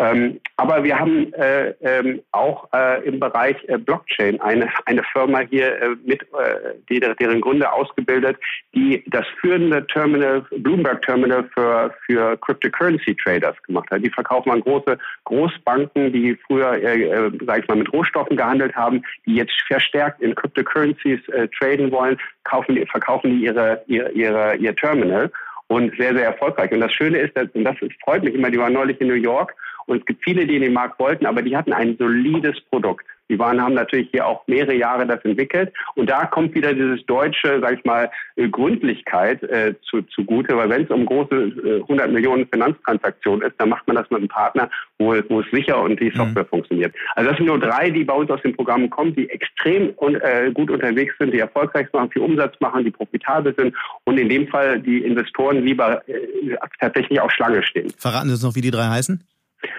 Ähm, 0.00 0.40
aber 0.56 0.82
wir 0.82 0.98
haben 0.98 1.30
äh, 1.34 1.74
ähm, 1.82 2.22
auch 2.32 2.66
äh, 2.72 3.04
im 3.06 3.20
Bereich 3.20 3.56
äh, 3.68 3.76
Blockchain 3.76 4.40
eine, 4.40 4.70
eine 4.86 5.02
Firma 5.12 5.40
hier 5.40 5.76
äh, 5.78 5.88
mit, 6.06 6.22
äh, 6.22 6.72
die, 6.88 7.00
deren 7.00 7.42
Gründer 7.42 7.70
ausgebildet, 7.74 8.38
die 8.74 9.04
das 9.08 9.26
führende 9.42 9.86
Terminal, 9.88 10.46
Bloomberg 10.56 11.02
Terminal 11.02 11.44
für, 11.52 11.94
für 12.06 12.38
Cryptocurrency 12.38 13.14
Traders 13.14 13.62
gemacht 13.64 13.90
hat. 13.90 14.02
Die 14.02 14.08
verkaufen 14.08 14.50
an 14.50 14.62
große 14.62 14.96
Großbanken, 15.24 16.14
die 16.14 16.34
früher, 16.46 16.82
äh, 16.82 17.02
äh, 17.02 17.30
sag 17.46 17.58
ich 17.58 17.68
mal, 17.68 17.76
mit 17.76 17.92
Rohstoffen 17.92 18.38
gehandelt 18.38 18.74
haben, 18.74 19.02
die 19.26 19.34
jetzt 19.34 19.52
verstärkt 19.66 20.22
in 20.22 20.34
Cryptocurrencies 20.34 21.28
äh, 21.28 21.46
traden 21.58 21.92
wollen, 21.92 22.16
kaufen, 22.44 22.82
verkaufen 22.86 23.32
die 23.32 23.44
ihre, 23.44 23.82
ihre, 23.86 24.10
ihre, 24.12 24.56
ihr 24.56 24.74
Terminal 24.74 25.30
und 25.66 25.94
sehr, 25.98 26.14
sehr 26.14 26.24
erfolgreich. 26.24 26.72
Und 26.72 26.80
das 26.80 26.92
Schöne 26.94 27.18
ist, 27.18 27.36
dass, 27.36 27.48
und 27.52 27.64
das 27.64 27.76
freut 28.02 28.24
mich 28.24 28.34
immer, 28.34 28.50
die 28.50 28.58
waren 28.58 28.72
neulich 28.72 28.98
in 29.02 29.08
New 29.08 29.14
York 29.14 29.54
und 29.86 29.98
es 30.00 30.06
gibt 30.06 30.24
viele, 30.24 30.46
die 30.46 30.56
in 30.56 30.62
den 30.62 30.72
Markt 30.72 30.98
wollten, 30.98 31.26
aber 31.26 31.42
die 31.42 31.56
hatten 31.56 31.72
ein 31.72 31.96
solides 31.98 32.60
Produkt. 32.70 33.04
Die 33.30 33.38
waren, 33.38 33.62
haben 33.62 33.74
natürlich 33.74 34.08
hier 34.10 34.26
auch 34.26 34.42
mehrere 34.48 34.74
Jahre 34.74 35.06
das 35.06 35.24
entwickelt. 35.24 35.72
Und 35.94 36.10
da 36.10 36.26
kommt 36.26 36.52
wieder 36.54 36.74
dieses 36.74 37.06
deutsche, 37.06 37.60
sag 37.62 37.78
ich 37.78 37.84
mal, 37.84 38.10
äh, 38.34 38.48
Gründlichkeit 38.48 39.42
äh, 39.44 39.74
zu, 39.88 40.02
zugute, 40.02 40.56
weil 40.56 40.68
wenn 40.68 40.82
es 40.82 40.90
um 40.90 41.06
große 41.06 41.36
äh, 41.36 41.80
100 41.82 42.10
Millionen 42.10 42.48
Finanztransaktionen 42.48 43.48
ist, 43.48 43.54
dann 43.58 43.68
macht 43.68 43.86
man 43.86 43.96
das 43.96 44.10
mit 44.10 44.18
einem 44.18 44.28
Partner, 44.28 44.68
wo, 44.98 45.14
wo 45.28 45.40
es 45.40 45.46
sicher 45.52 45.80
und 45.80 46.00
die 46.00 46.10
Software 46.10 46.42
mhm. 46.42 46.48
funktioniert. 46.48 46.94
Also 47.14 47.30
das 47.30 47.36
sind 47.36 47.46
nur 47.46 47.60
drei, 47.60 47.90
die 47.90 48.02
bei 48.02 48.14
uns 48.14 48.30
aus 48.30 48.42
dem 48.42 48.56
Programm 48.56 48.90
kommen, 48.90 49.14
die 49.14 49.30
extrem 49.30 49.94
un, 49.98 50.16
äh, 50.16 50.50
gut 50.52 50.70
unterwegs 50.70 51.14
sind, 51.20 51.32
die 51.32 51.38
erfolgreich 51.38 51.86
machen, 51.92 52.10
viel 52.10 52.22
Umsatz 52.22 52.56
machen, 52.58 52.84
die 52.84 52.90
profitabel 52.90 53.54
sind 53.56 53.76
und 54.04 54.18
in 54.18 54.28
dem 54.28 54.48
Fall 54.48 54.80
die 54.80 55.04
Investoren 55.04 55.64
lieber 55.64 56.02
äh, 56.08 56.56
tatsächlich 56.80 57.20
auch 57.20 57.30
Schlange 57.30 57.62
stehen. 57.62 57.92
Verraten 57.96 58.26
Sie 58.26 58.34
uns 58.34 58.42
noch, 58.42 58.56
wie 58.56 58.60
die 58.60 58.72
drei 58.72 58.88
heißen? 58.88 59.22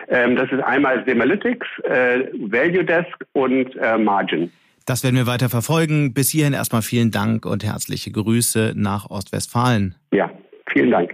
Ähm, 0.10 0.36
das 0.36 0.52
ist 0.52 0.62
einmal 0.62 1.04
Semalytics, 1.06 1.68
äh, 1.84 2.28
Value 2.34 2.84
Desk 2.84 3.26
und 3.34 3.76
äh, 3.76 3.98
Margin. 3.98 4.52
Das 4.86 5.04
werden 5.04 5.16
wir 5.16 5.28
weiter 5.28 5.50
verfolgen. 5.50 6.14
Bis 6.14 6.30
hierhin 6.30 6.54
erstmal 6.54 6.82
vielen 6.82 7.12
Dank 7.12 7.46
und 7.46 7.64
herzliche 7.64 8.12
Grüße 8.12 8.74
nach 8.76 9.10
Ostwestfalen. 9.10 9.96
Ja, 10.12 10.32
vielen 10.72 10.92
Dank. 10.92 11.12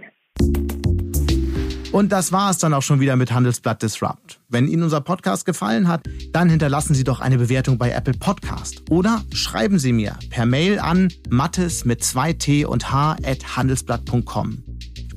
Und 1.90 2.12
das 2.12 2.32
war 2.32 2.50
es 2.50 2.58
dann 2.58 2.74
auch 2.74 2.82
schon 2.82 3.00
wieder 3.00 3.16
mit 3.16 3.32
Handelsblatt 3.32 3.82
Disrupt. 3.82 4.40
Wenn 4.48 4.68
Ihnen 4.68 4.82
unser 4.82 5.00
Podcast 5.00 5.46
gefallen 5.46 5.88
hat, 5.88 6.02
dann 6.32 6.50
hinterlassen 6.50 6.94
Sie 6.94 7.04
doch 7.04 7.20
eine 7.20 7.38
Bewertung 7.38 7.78
bei 7.78 7.90
Apple 7.90 8.14
Podcast 8.18 8.82
oder 8.90 9.22
schreiben 9.32 9.78
Sie 9.78 9.92
mir 9.92 10.16
per 10.30 10.44
Mail 10.44 10.78
an 10.78 11.08
mattes 11.30 11.84
mit 11.84 12.02
2t 12.02 12.66
und 12.66 12.92
h 12.92 13.16
at 13.24 13.56
handelsblatt.com 13.56 14.67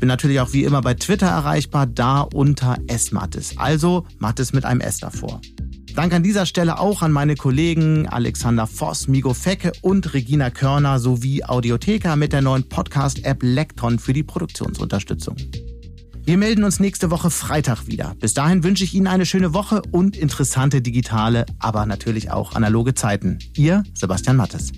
bin 0.01 0.07
natürlich 0.07 0.41
auch 0.41 0.51
wie 0.51 0.65
immer 0.65 0.81
bei 0.81 0.95
Twitter 0.95 1.27
erreichbar, 1.27 1.85
da 1.85 2.21
unter 2.21 2.77
smattes. 2.97 3.57
Also 3.57 4.05
Mattes 4.17 4.51
mit 4.51 4.65
einem 4.65 4.81
S 4.81 4.97
davor. 4.97 5.39
Dank 5.95 6.13
an 6.13 6.23
dieser 6.23 6.45
Stelle 6.45 6.79
auch 6.79 7.01
an 7.01 7.11
meine 7.11 7.35
Kollegen 7.35 8.07
Alexander 8.07 8.65
Voss, 8.65 9.07
Migo 9.07 9.33
Fecke 9.33 9.71
und 9.81 10.13
Regina 10.13 10.49
Körner 10.49 10.99
sowie 10.99 11.43
Audiotheka 11.43 12.15
mit 12.15 12.33
der 12.33 12.41
neuen 12.41 12.67
Podcast-App 12.67 13.43
Lekton 13.43 13.99
für 13.99 14.13
die 14.13 14.23
Produktionsunterstützung. 14.23 15.35
Wir 16.23 16.37
melden 16.37 16.63
uns 16.63 16.79
nächste 16.79 17.11
Woche 17.11 17.29
Freitag 17.29 17.87
wieder. 17.87 18.15
Bis 18.19 18.33
dahin 18.33 18.63
wünsche 18.63 18.83
ich 18.83 18.93
Ihnen 18.93 19.07
eine 19.07 19.25
schöne 19.25 19.53
Woche 19.53 19.81
und 19.91 20.17
interessante 20.17 20.81
digitale, 20.81 21.45
aber 21.59 21.85
natürlich 21.85 22.31
auch 22.31 22.53
analoge 22.55 22.95
Zeiten. 22.95 23.37
Ihr 23.55 23.83
Sebastian 23.93 24.37
Mattes. 24.37 24.71